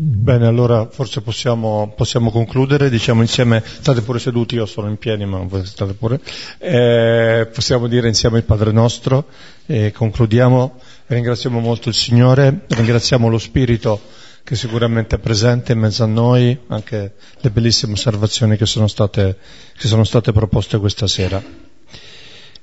[0.00, 5.24] Bene, allora forse possiamo, possiamo, concludere, diciamo insieme, state pure seduti, io sono in piedi,
[5.24, 6.20] ma state pure,
[6.58, 9.26] eh, possiamo dire insieme il Padre nostro
[9.66, 14.00] e concludiamo, ringraziamo molto il Signore, ringraziamo lo Spirito
[14.44, 19.36] che sicuramente è presente in mezzo a noi, anche le bellissime osservazioni che sono state,
[19.76, 21.42] che sono state proposte questa sera.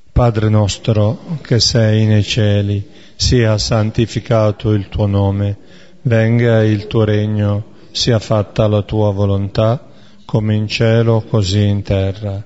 [0.10, 5.65] Padre nostro che sei nei cieli, sia santificato il tuo nome
[6.06, 9.88] venga il tuo regno, sia fatta la tua volontà,
[10.26, 12.44] come in cielo così in terra.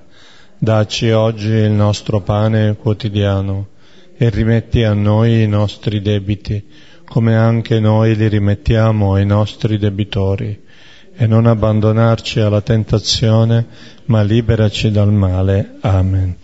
[0.56, 3.68] Dacci oggi il nostro pane quotidiano
[4.16, 6.62] e rimetti a noi i nostri debiti,
[7.04, 10.68] come anche noi li rimettiamo ai nostri debitori.
[11.14, 13.66] E non abbandonarci alla tentazione,
[14.06, 15.76] ma liberaci dal male.
[15.80, 16.36] Amen.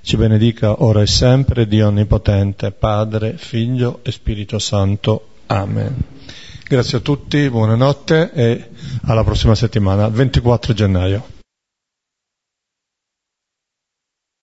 [0.00, 5.28] Ci benedica ora e sempre Dio Onnipotente, Padre, Figlio e Spirito Santo.
[5.46, 6.23] Amen.
[6.66, 8.68] Grazie a tutti, buonanotte e
[9.04, 11.33] alla prossima settimana, 24 gennaio.